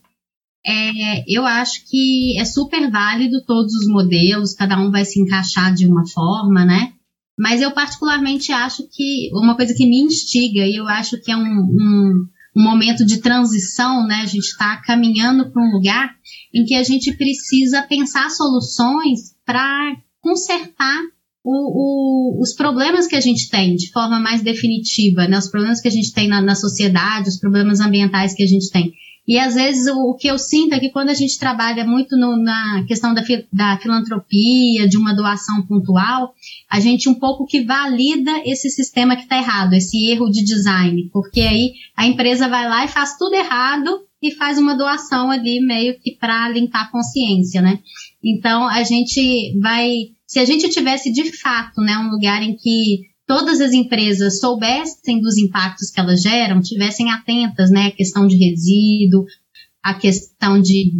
[0.66, 5.74] é, eu acho que é super válido todos os modelos, cada um vai se encaixar
[5.74, 6.94] de uma forma, né?
[7.40, 11.38] Mas eu particularmente acho que uma coisa que me instiga, e eu acho que é
[11.38, 12.28] um, um
[12.58, 14.22] um momento de transição, né?
[14.24, 16.16] A gente está caminhando para um lugar
[16.54, 21.02] em que a gente precisa pensar soluções para consertar
[21.44, 25.38] o, o, os problemas que a gente tem de forma mais definitiva, né?
[25.38, 28.72] Os problemas que a gente tem na, na sociedade, os problemas ambientais que a gente
[28.72, 28.92] tem.
[29.28, 32.16] E às vezes o, o, que eu sinto é que quando a gente trabalha muito
[32.16, 33.22] no, na questão da,
[33.52, 36.34] da filantropia, de uma doação pontual,
[36.70, 41.10] a gente um pouco que valida esse sistema que está errado, esse erro de design,
[41.12, 45.60] porque aí a empresa vai lá e faz tudo errado e faz uma doação ali
[45.60, 47.80] meio que para limpar a consciência, né?
[48.24, 49.92] Então a gente vai,
[50.26, 55.20] se a gente tivesse de fato, né, um lugar em que todas as empresas soubessem
[55.20, 59.26] dos impactos que elas geram, tivessem atentas, né, a questão de resíduo,
[59.84, 60.94] a questão de,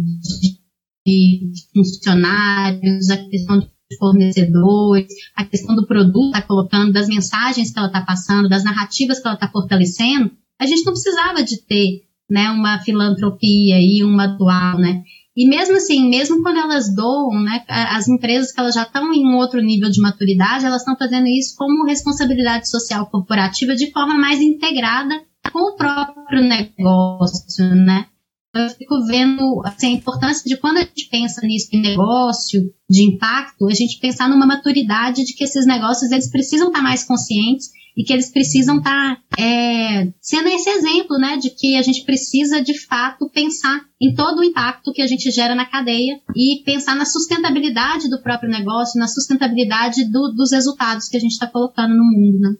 [1.06, 3.68] de, funcionários, a questão de
[3.98, 9.18] fornecedores, a questão do produto está colocando, das mensagens que ela está passando, das narrativas
[9.18, 14.34] que ela está fortalecendo, a gente não precisava de ter né, uma filantropia e uma
[14.34, 15.02] atual, né?
[15.38, 19.24] E mesmo assim, mesmo quando elas doam, né, as empresas que elas já estão em
[19.24, 24.14] um outro nível de maturidade, elas estão fazendo isso como responsabilidade social corporativa de forma
[24.14, 25.14] mais integrada
[25.52, 28.06] com o próprio negócio, né?
[28.52, 32.60] Eu fico vendo assim, a importância de quando a gente pensa nisso de negócio,
[32.90, 37.04] de impacto, a gente pensar numa maturidade de que esses negócios eles precisam estar mais
[37.04, 41.82] conscientes e que eles precisam estar tá, é, sendo esse exemplo, né, de que a
[41.82, 46.20] gente precisa de fato pensar em todo o impacto que a gente gera na cadeia
[46.36, 51.32] e pensar na sustentabilidade do próprio negócio, na sustentabilidade do, dos resultados que a gente
[51.32, 52.54] está colocando no mundo, né?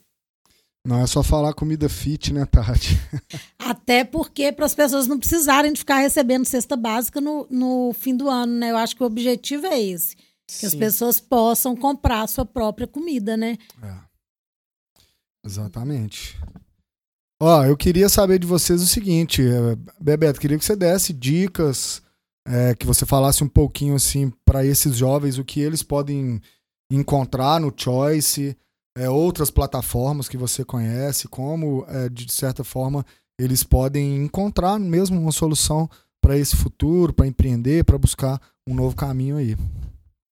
[0.84, 2.98] Não é só falar comida fit, né, Tati?
[3.60, 8.16] Até porque para as pessoas não precisarem de ficar recebendo cesta básica no, no fim
[8.16, 8.70] do ano, né?
[8.72, 10.16] Eu acho que o objetivo é esse.
[10.16, 10.66] Que Sim.
[10.66, 13.58] as pessoas possam comprar a sua própria comida, né?
[13.82, 14.07] É.
[15.48, 16.38] Exatamente.
[17.40, 22.02] Ó, eu queria saber de vocês o seguinte, é, Bebeto, queria que você desse dicas,
[22.46, 26.38] é, que você falasse um pouquinho assim para esses jovens o que eles podem
[26.92, 28.54] encontrar no Choice,
[28.94, 33.06] é, outras plataformas que você conhece, como é, de certa forma
[33.40, 35.88] eles podem encontrar mesmo uma solução
[36.20, 38.38] para esse futuro, para empreender, para buscar
[38.68, 39.56] um novo caminho aí.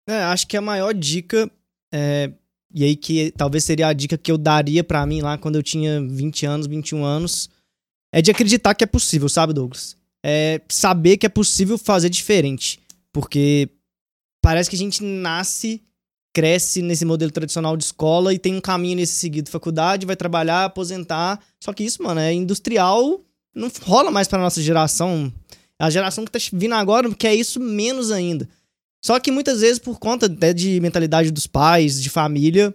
[0.09, 1.49] É, acho que a maior dica
[1.93, 2.33] é
[2.75, 5.63] e aí que talvez seria a dica que eu daria para mim lá quando eu
[5.63, 7.49] tinha 20 anos, 21 anos,
[8.11, 9.95] é de acreditar que é possível, sabe, Douglas?
[10.21, 12.81] É saber que é possível fazer diferente,
[13.13, 13.69] porque
[14.41, 15.81] parece que a gente nasce,
[16.33, 20.65] cresce nesse modelo tradicional de escola e tem um caminho nesse seguido, faculdade, vai trabalhar,
[20.65, 23.21] aposentar, só que isso, mano, é industrial,
[23.55, 25.31] não rola mais para nossa geração.
[25.79, 28.49] A geração que tá vindo agora quer isso menos ainda.
[29.05, 32.73] Só que muitas vezes, por conta até de mentalidade dos pais, de família,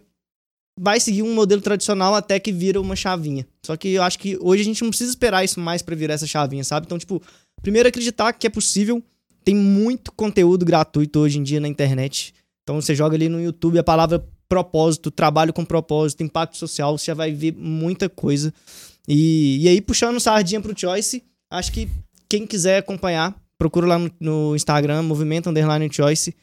[0.79, 3.45] vai seguir um modelo tradicional até que vira uma chavinha.
[3.67, 6.15] Só que eu acho que hoje a gente não precisa esperar isso mais para virar
[6.15, 6.87] essa chavinha, sabe?
[6.87, 7.21] Então, tipo,
[7.61, 9.03] primeiro acreditar que é possível.
[9.43, 12.33] Tem muito conteúdo gratuito hoje em dia na internet.
[12.63, 17.07] Então você joga ali no YouTube a palavra propósito, trabalho com propósito, impacto social, você
[17.07, 18.55] já vai ver muita coisa.
[19.09, 21.89] E, e aí, puxando sardinha pro Choice, acho que
[22.29, 26.35] quem quiser acompanhar, procura lá no, no Instagram, Movimento Underline Choice.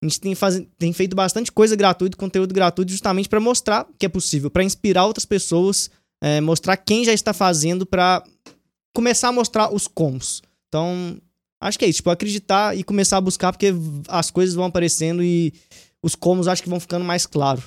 [0.00, 4.06] A gente tem, faz, tem feito bastante coisa gratuita, conteúdo gratuito, justamente para mostrar que
[4.06, 5.90] é possível, para inspirar outras pessoas,
[6.22, 8.22] é, mostrar quem já está fazendo, para
[8.94, 10.42] começar a mostrar os comos.
[10.68, 11.20] Então,
[11.60, 13.74] acho que é isso, tipo, acreditar e começar a buscar, porque
[14.06, 15.52] as coisas vão aparecendo e
[16.00, 17.62] os comos acho que vão ficando mais claro.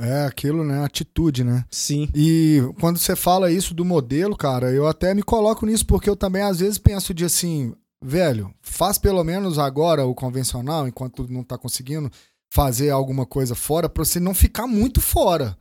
[0.00, 0.84] É, aquilo, né?
[0.84, 1.64] Atitude, né?
[1.70, 2.08] Sim.
[2.12, 6.16] E quando você fala isso do modelo, cara, eu até me coloco nisso, porque eu
[6.16, 7.72] também às vezes penso de assim,
[8.02, 12.10] velho, faz pelo menos agora o convencional, enquanto não tá conseguindo
[12.52, 15.56] fazer alguma coisa fora, pra você não ficar muito fora.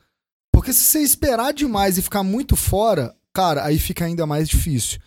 [0.54, 5.00] Porque se você esperar demais e ficar muito fora, cara, aí fica ainda mais difícil.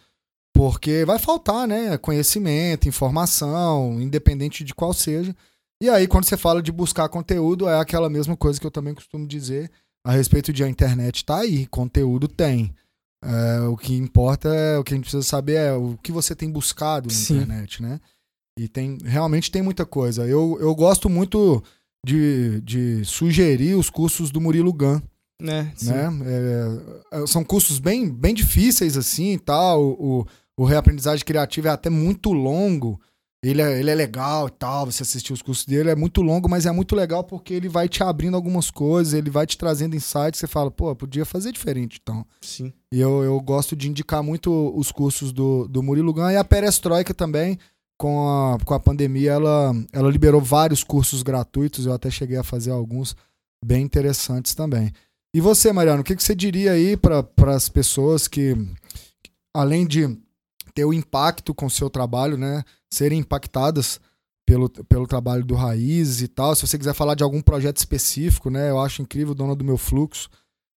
[0.52, 1.96] Porque vai faltar, né?
[1.98, 5.36] Conhecimento, informação, independente de qual seja.
[5.80, 8.94] E aí, quando você fala de buscar conteúdo, é aquela mesma coisa que eu também
[8.94, 9.70] costumo dizer
[10.06, 12.72] a respeito de a internet tá aí, conteúdo tem.
[13.24, 16.34] É, o que importa é o que a gente precisa saber é o que você
[16.34, 17.36] tem buscado na Sim.
[17.36, 18.00] internet, né?
[18.58, 20.26] E tem realmente tem muita coisa.
[20.26, 21.62] Eu, eu gosto muito
[22.04, 25.00] de, de sugerir os cursos do Murilo Gun.
[25.42, 26.08] É, né?
[27.12, 29.82] É, é, são cursos bem, bem difíceis assim e tal.
[29.82, 30.26] O, o,
[30.62, 33.00] o reaprendizagem criativa é até muito longo.
[33.48, 36.48] Ele é, ele é legal e tal, você assistir os cursos dele, é muito longo,
[36.48, 39.94] mas é muito legal porque ele vai te abrindo algumas coisas, ele vai te trazendo
[39.94, 42.26] insights, você fala, pô, podia fazer diferente, então.
[42.40, 42.72] Sim.
[42.92, 46.42] E eu, eu gosto de indicar muito os cursos do, do Murilo Gun e a
[46.42, 47.56] Perestroika também,
[47.96, 52.42] com a, com a pandemia, ela, ela liberou vários cursos gratuitos, eu até cheguei a
[52.42, 53.14] fazer alguns
[53.64, 54.92] bem interessantes também.
[55.34, 57.24] E você, Mariano, o que, que você diria aí para
[57.54, 58.56] as pessoas que,
[59.54, 60.18] além de
[60.76, 62.62] ter o impacto com o seu trabalho, né?
[62.92, 63.98] Serem impactadas
[64.46, 66.54] pelo, pelo trabalho do Raiz e tal.
[66.54, 68.68] Se você quiser falar de algum projeto específico, né?
[68.68, 70.28] Eu acho incrível, Dona do Meu Fluxo,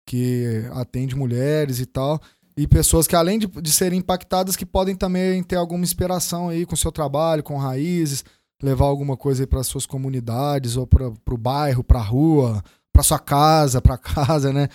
[0.07, 2.21] que atende mulheres e tal.
[2.57, 6.65] E pessoas que, além de, de serem impactadas, que podem também ter alguma inspiração aí
[6.65, 8.25] com o seu trabalho, com raízes,
[8.63, 12.63] levar alguma coisa aí para suas comunidades, ou para o bairro, para a rua,
[12.93, 14.69] para sua casa, para casa, né?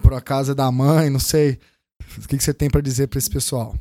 [0.00, 1.58] Para a casa da mãe, não sei.
[2.18, 3.74] O que, que você tem para dizer para esse pessoal?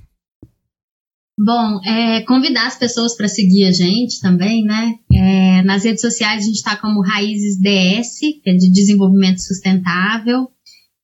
[1.42, 4.96] Bom, é, convidar as pessoas para seguir a gente também, né?
[5.10, 10.50] É, nas redes sociais a gente está como Raízes DS, que é de desenvolvimento sustentável.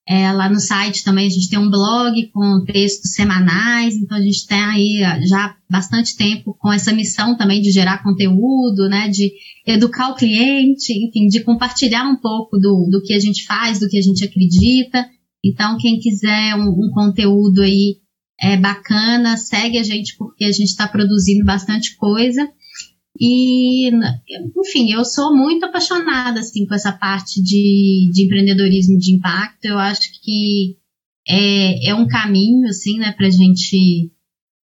[0.06, 4.22] É, lá no site também a gente tem um blog com textos semanais, então a
[4.22, 9.32] gente tem aí já bastante tempo com essa missão também de gerar conteúdo, né, de
[9.66, 13.88] educar o cliente, enfim, de compartilhar um pouco do, do que a gente faz, do
[13.88, 15.08] que a gente acredita.
[15.44, 18.04] Então, quem quiser um, um conteúdo aí
[18.40, 22.50] é, bacana, segue a gente porque a gente está produzindo bastante coisa.
[23.18, 29.66] E, enfim, eu sou muito apaixonada assim, com essa parte de, de empreendedorismo de impacto.
[29.66, 30.76] Eu acho que
[31.28, 34.12] é, é um caminho assim, né, para a gente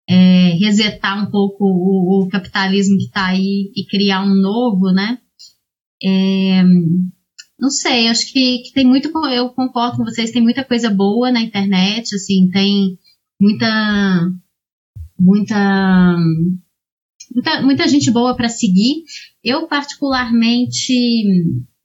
[0.09, 5.19] é, resetar um pouco o, o capitalismo que está aí e criar um novo, né?
[6.03, 6.65] É,
[7.59, 9.11] não sei, acho que, que, tem muito.
[9.29, 12.99] Eu concordo com vocês, tem muita coisa boa na internet, assim, tem
[13.41, 14.31] muita.
[15.19, 16.17] muita
[17.35, 19.05] muita, muita gente boa para seguir.
[19.43, 20.95] Eu, particularmente,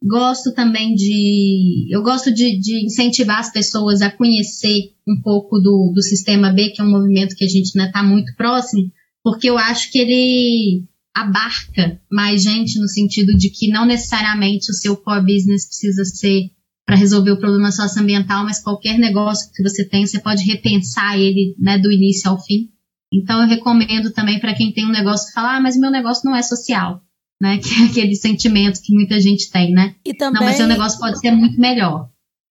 [0.03, 1.87] gosto também de.
[1.89, 6.69] Eu gosto de, de, incentivar as pessoas a conhecer um pouco do, do Sistema B,
[6.69, 8.91] que é um movimento que a gente está né, muito próximo,
[9.23, 10.83] porque eu acho que ele
[11.13, 16.51] abarca mais gente no sentido de que não necessariamente o seu core business precisa ser
[16.85, 21.55] para resolver o problema socioambiental, mas qualquer negócio que você tem, você pode repensar ele
[21.59, 22.69] né, do início ao fim.
[23.11, 26.35] Então eu recomendo também para quem tem um negócio falar, ah, mas meu negócio não
[26.35, 27.01] é social,
[27.41, 27.57] né?
[27.63, 29.95] Que é aquele sentimento que muita gente tem, né?
[30.05, 32.09] E também, não, mas seu negócio pode ser muito melhor.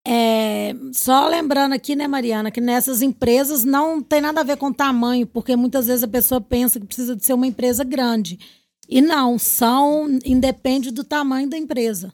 [0.06, 4.72] É, só lembrando aqui, né, Mariana, que nessas empresas não tem nada a ver com
[4.72, 8.38] tamanho, porque muitas vezes a pessoa pensa que precisa de ser uma empresa grande.
[8.88, 12.12] E não, são independe do tamanho da empresa.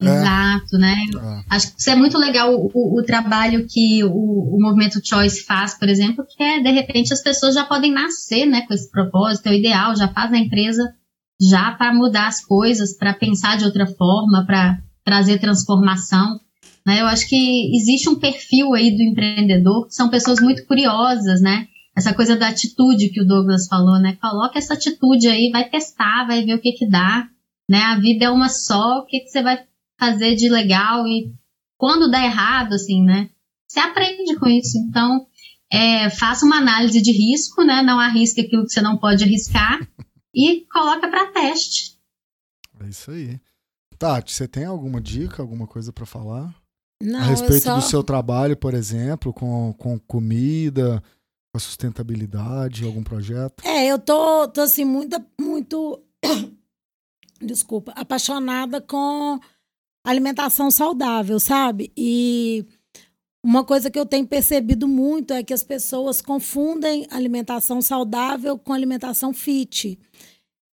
[0.00, 0.06] É.
[0.06, 0.94] Exato, né?
[1.14, 1.54] É.
[1.54, 5.44] Acho que isso é muito legal o, o, o trabalho que o, o, movimento Choice
[5.44, 8.90] faz, por exemplo, que é, de repente, as pessoas já podem nascer né, com esse
[8.90, 10.94] propósito, é o ideal, já faz a empresa
[11.40, 16.40] já para mudar as coisas, para pensar de outra forma, para trazer transformação.
[16.84, 17.00] Né?
[17.00, 21.66] Eu acho que existe um perfil aí do empreendedor que são pessoas muito curiosas, né?
[21.96, 24.18] Essa coisa da atitude que o Douglas falou, né?
[24.20, 27.26] Coloca essa atitude aí, vai testar, vai ver o que que dá,
[27.68, 27.82] né?
[27.82, 29.64] A vida é uma só, o que que você vai
[29.98, 31.32] fazer de legal e
[31.78, 33.30] quando dá errado, assim, né?
[33.66, 34.78] Você aprende com isso.
[34.78, 35.26] Então,
[35.70, 37.82] é, faça uma análise de risco, né?
[37.82, 39.86] Não arrisque aquilo que você não pode arriscar
[40.34, 41.96] e coloca para teste.
[42.80, 43.40] É isso aí.
[43.98, 46.54] Tati, você tem alguma dica, alguma coisa para falar?
[47.02, 47.76] Não, a respeito só...
[47.76, 51.02] do seu trabalho, por exemplo, com, com comida,
[51.52, 53.64] com a sustentabilidade, algum projeto?
[53.64, 56.02] É, eu tô, tô assim, muito, muito,
[57.40, 59.40] desculpa, apaixonada com
[60.06, 61.92] alimentação saudável, sabe?
[61.96, 62.64] E
[63.44, 68.72] uma coisa que eu tenho percebido muito é que as pessoas confundem alimentação saudável com
[68.72, 69.98] alimentação fit.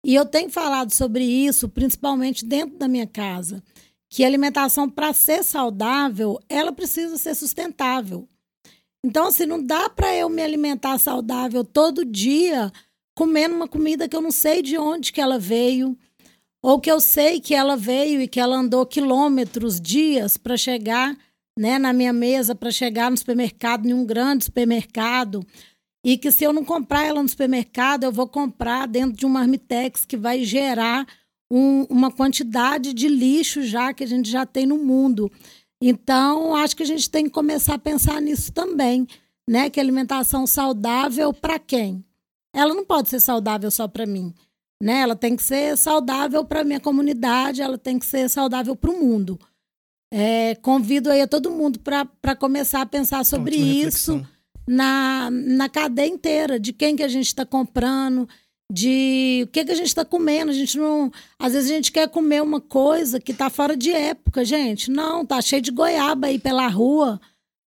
[0.05, 3.63] E eu tenho falado sobre isso, principalmente dentro da minha casa,
[4.09, 8.27] que a alimentação para ser saudável, ela precisa ser sustentável.
[9.03, 12.71] Então, assim, não dá para eu me alimentar saudável todo dia
[13.15, 15.97] comendo uma comida que eu não sei de onde que ela veio,
[16.61, 21.17] ou que eu sei que ela veio e que ela andou quilômetros, dias para chegar
[21.57, 25.45] né, na minha mesa, para chegar no supermercado, em um grande supermercado,
[26.05, 29.41] e que se eu não comprar ela no supermercado, eu vou comprar dentro de uma
[29.41, 31.07] Armitex que vai gerar
[31.51, 35.31] um, uma quantidade de lixo já que a gente já tem no mundo.
[35.81, 39.07] Então, acho que a gente tem que começar a pensar nisso também,
[39.47, 39.69] né?
[39.69, 42.03] Que alimentação saudável para quem?
[42.53, 44.33] Ela não pode ser saudável só para mim
[44.81, 45.01] né?
[45.01, 48.89] Ela tem que ser saudável para a minha comunidade, ela tem que ser saudável para
[48.89, 49.39] o mundo.
[50.11, 54.25] É, convido aí a todo mundo para começar a pensar sobre isso
[54.67, 58.27] na, na cadeia inteira, de quem que a gente está comprando,
[58.71, 60.51] de o que, que a gente está comendo.
[60.51, 61.11] A gente não.
[61.37, 64.89] Às vezes a gente quer comer uma coisa que está fora de época, gente.
[64.89, 67.21] Não, tá cheio de goiaba aí pela rua.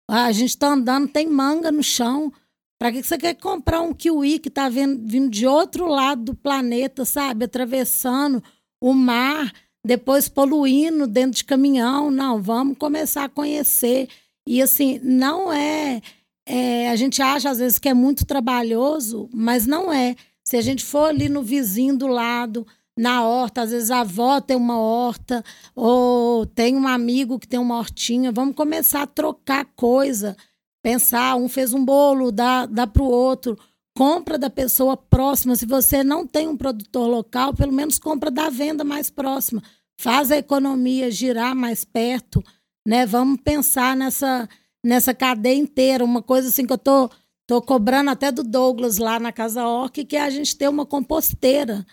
[0.08, 2.32] A gente está andando, tem manga no chão.
[2.78, 7.04] Para que você quer comprar um kiwi que está vindo de outro lado do planeta,
[7.04, 7.44] sabe?
[7.44, 8.42] Atravessando
[8.80, 9.52] o mar,
[9.84, 12.10] depois poluindo dentro de caminhão.
[12.10, 14.08] Não, vamos começar a conhecer.
[14.46, 16.02] E assim, não é,
[16.46, 16.90] é.
[16.90, 20.16] A gente acha às vezes que é muito trabalhoso, mas não é.
[20.42, 22.66] Se a gente for ali no vizinho do lado,
[22.98, 25.42] na horta, às vezes a avó tem uma horta,
[25.74, 30.36] ou tem um amigo que tem uma hortinha, vamos começar a trocar coisa
[30.84, 33.58] pensar, um fez um bolo, dá, dá para o outro.
[33.96, 35.56] Compra da pessoa próxima.
[35.56, 39.62] Se você não tem um produtor local, pelo menos compra da venda mais próxima.
[39.98, 42.44] Faz a economia girar mais perto,
[42.86, 43.06] né?
[43.06, 44.46] Vamos pensar nessa,
[44.84, 46.04] nessa cadeia inteira.
[46.04, 47.08] Uma coisa assim que eu tô,
[47.46, 50.84] tô cobrando até do Douglas lá na Casa Orc, que é a gente ter uma
[50.84, 51.86] composteira.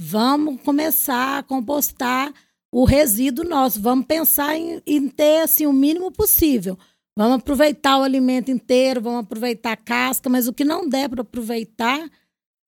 [0.00, 2.32] Vamos começar a compostar
[2.70, 3.80] o resíduo nosso.
[3.80, 6.78] Vamos pensar em, em ter assim, o mínimo possível.
[7.18, 11.22] Vamos aproveitar o alimento inteiro, vamos aproveitar a casca, mas o que não der para
[11.22, 11.98] aproveitar,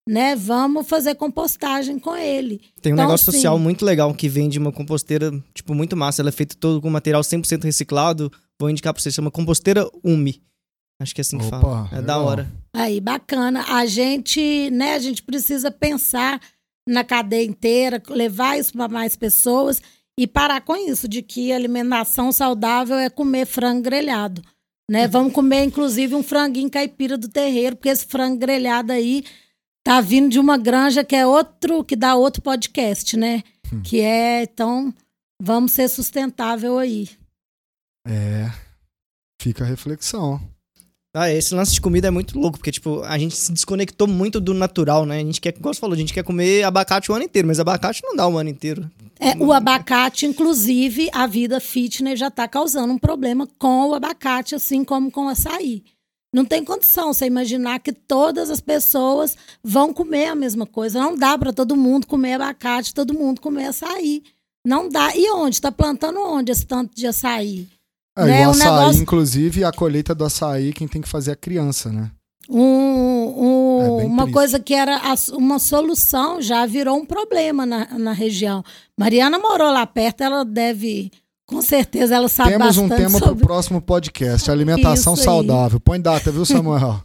[0.09, 2.59] né, vamos fazer compostagem com ele.
[2.81, 6.23] Tem um Então, negócio assim, social muito legal que vende uma composteira, tipo, muito massa.
[6.23, 8.33] Ela é feita todo com material 100% reciclado.
[8.59, 10.41] Vou indicar pra você, chama composteira UMI.
[11.01, 11.89] Acho que é assim que Opa, fala.
[11.93, 12.25] É da legal.
[12.25, 12.53] hora.
[12.75, 13.65] Aí, bacana.
[13.69, 16.41] A gente, né, a gente precisa pensar
[16.89, 19.81] na cadeia inteira, levar isso para mais pessoas
[20.19, 24.43] e parar com isso de que alimentação saudável é comer frango grelhado,
[24.91, 25.07] né?
[25.07, 29.25] Vamos comer inclusive um franguinho caipira do terreiro, porque esse frango grelhado aí
[29.85, 33.45] tá vindo de uma granja que é outro, que dá outro podcast, né?
[33.85, 34.93] Que é, então,
[35.41, 37.09] vamos ser sustentável aí.
[38.05, 38.51] É.
[39.41, 40.41] Fica a reflexão.
[41.21, 44.41] Ah, esse lance de comida é muito louco, porque, tipo, a gente se desconectou muito
[44.41, 45.17] do natural, né?
[45.17, 47.59] A gente quer, como você falou, a gente quer comer abacate o ano inteiro, mas
[47.59, 48.89] abacate não dá o ano inteiro.
[49.19, 54.55] É, o abacate, inclusive, a vida fitness já está causando um problema com o abacate,
[54.55, 55.83] assim como com o açaí.
[56.33, 61.01] Não tem condição você imaginar que todas as pessoas vão comer a mesma coisa.
[61.01, 64.23] Não dá para todo mundo comer abacate, todo mundo comer açaí.
[64.65, 65.17] Não dá.
[65.17, 65.57] E onde?
[65.57, 67.67] Está plantando onde esse tanto de açaí?
[68.19, 71.09] É, Né, e o um açaí, negócio- inclusive, a colheita do açaí, quem tem que
[71.09, 72.11] fazer é a criança, né?
[72.51, 74.33] Um- um- É uma triste.
[74.35, 75.01] coisa que era
[75.33, 78.65] uma solução já virou um problema na, na região.
[78.99, 81.11] Mariana morou lá perto, ela deve,
[81.47, 85.79] com certeza, ela sabe Temos um bastante tema pro sobre próximo podcast, alimentação saudável.
[85.79, 87.01] Põe data, viu, Samuel?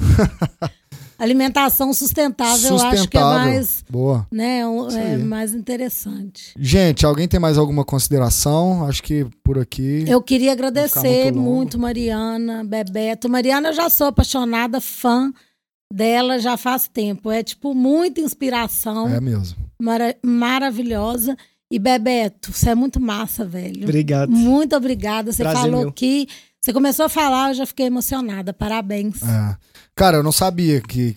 [1.18, 2.70] alimentação sustentável.
[2.70, 3.52] Eu acho que é Sustentável.
[3.52, 4.26] mais, Boa.
[4.32, 6.52] né, é mais interessante.
[6.58, 8.86] Gente, alguém tem mais alguma consideração?
[8.86, 10.04] Acho que por aqui.
[10.06, 13.28] Eu queria agradecer muito muito Mariana, Bebeto.
[13.28, 15.32] Mariana, eu já sou apaixonada, fã
[15.92, 17.30] dela já faz tempo.
[17.30, 19.56] É tipo muita inspiração, É mesmo.
[19.80, 21.36] mara- maravilhosa.
[21.70, 23.82] E Bebeto, você é muito massa, velho.
[23.84, 24.30] Obrigado.
[24.30, 25.30] Muito obrigada.
[25.32, 25.92] Você Prazer falou meu.
[25.92, 26.26] que.
[26.60, 28.52] Você começou a falar, eu já fiquei emocionada.
[28.52, 29.22] Parabéns.
[29.22, 29.56] É.
[29.98, 31.16] Cara, eu não sabia que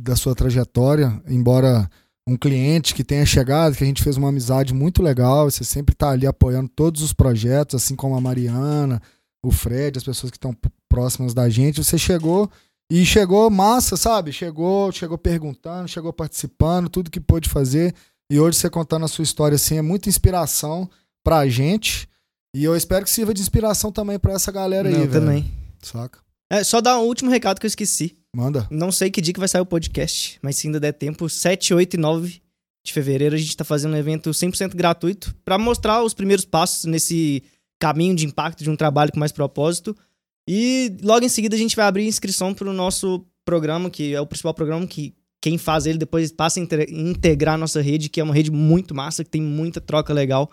[0.00, 1.86] da sua trajetória, embora
[2.26, 5.94] um cliente que tenha chegado, que a gente fez uma amizade muito legal, você sempre
[5.94, 9.02] tá ali apoiando todos os projetos, assim como a Mariana,
[9.44, 10.56] o Fred, as pessoas que estão
[10.88, 12.50] próximas da gente, você chegou
[12.90, 14.32] e chegou massa, sabe?
[14.32, 17.94] Chegou, chegou perguntando, chegou participando, tudo que pôde fazer.
[18.30, 20.88] E hoje você contando a sua história assim é muita inspiração
[21.22, 22.08] pra gente.
[22.56, 25.12] E eu espero que sirva de inspiração também pra essa galera aí, Não, velho.
[25.12, 25.52] também.
[25.82, 26.18] Saca?
[26.52, 28.14] É, só dar um último recado que eu esqueci.
[28.36, 28.68] Manda.
[28.70, 31.72] Não sei que dia que vai sair o podcast, mas se ainda der tempo, 7,
[31.72, 32.42] 8 e 9
[32.84, 36.84] de fevereiro a gente tá fazendo um evento 100% gratuito pra mostrar os primeiros passos
[36.84, 37.42] nesse
[37.80, 39.96] caminho de impacto de um trabalho com mais propósito.
[40.46, 44.26] E logo em seguida a gente vai abrir inscrição pro nosso programa, que é o
[44.26, 48.20] principal programa que quem faz ele depois passa a inte- integrar a nossa rede, que
[48.20, 50.50] é uma rede muito massa, que tem muita troca legal.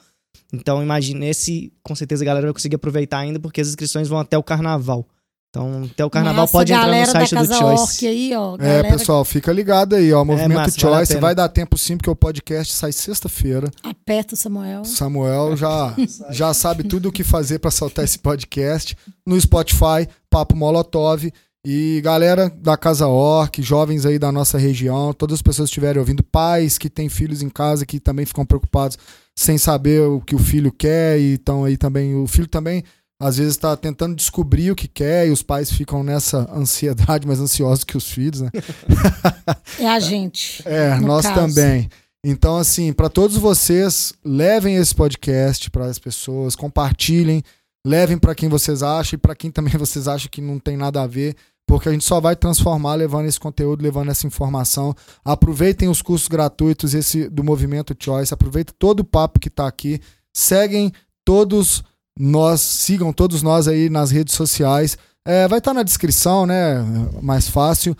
[0.53, 4.17] Então imagine, esse com certeza a galera vai conseguir aproveitar ainda, porque as inscrições vão
[4.19, 5.05] até o carnaval.
[5.49, 7.81] Então, até o carnaval Massa, pode entrar no site da do Casa Choice.
[7.81, 8.55] Orc aí, ó.
[8.59, 10.23] É, pessoal, fica ligado aí, ó.
[10.23, 13.67] Movimento massa, vale a Choice vai dar tempo sim, porque o podcast sai sexta-feira.
[13.81, 14.85] Aperta o Samuel.
[14.85, 15.95] Samuel já,
[16.30, 18.95] já sabe tudo o que fazer pra soltar esse podcast
[19.26, 21.31] no Spotify, Papo Molotov.
[21.65, 25.99] E galera da Casa Orc, jovens aí da nossa região, todas as pessoas que estiverem
[25.99, 28.97] ouvindo, pais que têm filhos em casa que também ficam preocupados
[29.35, 32.84] sem saber o que o filho quer e então aí também o filho também
[33.19, 37.39] às vezes está tentando descobrir o que quer e os pais ficam nessa ansiedade mais
[37.39, 38.49] ansiosos que os filhos, né?
[39.77, 40.61] É a gente.
[40.65, 41.35] É, nós caso.
[41.35, 41.89] também.
[42.23, 47.43] Então, assim, para todos vocês, levem esse podcast para as pessoas, compartilhem,
[47.85, 51.01] levem para quem vocês acham e para quem também vocês acham que não tem nada
[51.01, 51.35] a ver,
[51.67, 54.93] porque a gente só vai transformar levando esse conteúdo, levando essa informação.
[55.23, 60.01] Aproveitem os cursos gratuitos esse do Movimento Choice, aproveitem todo o papo que está aqui,
[60.33, 60.91] seguem
[61.23, 61.83] todos
[62.18, 64.98] nós, sigam todos nós aí nas redes sociais.
[65.26, 66.81] É, vai estar na descrição, né?
[67.22, 67.95] Mais fácil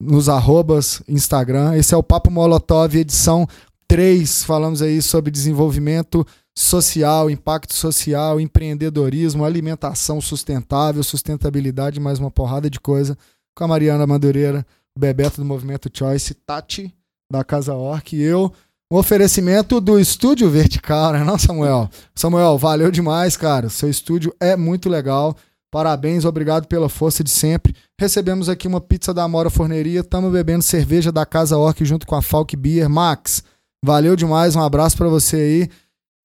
[0.00, 1.76] nos arrobas Instagram.
[1.76, 3.46] Esse é o Papo Molotov, edição
[3.88, 4.44] 3.
[4.44, 6.26] Falamos aí sobre desenvolvimento
[6.56, 13.16] social, impacto social, empreendedorismo, alimentação sustentável, sustentabilidade, mais uma porrada de coisa.
[13.56, 14.66] Com a Mariana Madureira,
[14.96, 16.94] o Bebeto do Movimento Choice, Tati
[17.30, 18.52] da Casa Orc e eu.
[18.90, 21.90] Um oferecimento do Estúdio Vertical, né, não, Samuel?
[22.14, 23.68] Samuel, valeu demais, cara.
[23.68, 25.36] Seu estúdio é muito legal.
[25.70, 27.74] Parabéns, obrigado pela força de sempre.
[28.00, 32.14] Recebemos aqui uma pizza da Amora Forneria, estamos bebendo cerveja da Casa Orc junto com
[32.14, 32.88] a Falk Beer.
[32.88, 33.42] Max,
[33.84, 35.68] valeu demais, um abraço para você aí.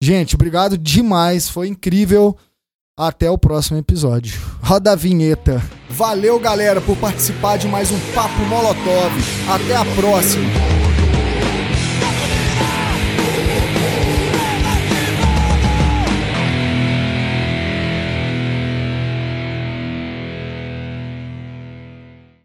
[0.02, 2.38] Gente, obrigado demais, foi incrível.
[2.98, 4.40] Até o próximo episódio.
[4.62, 5.62] Roda a vinheta.
[5.90, 9.12] Valeu, galera, por participar de mais um Papo Molotov.
[9.50, 10.93] Até a próxima.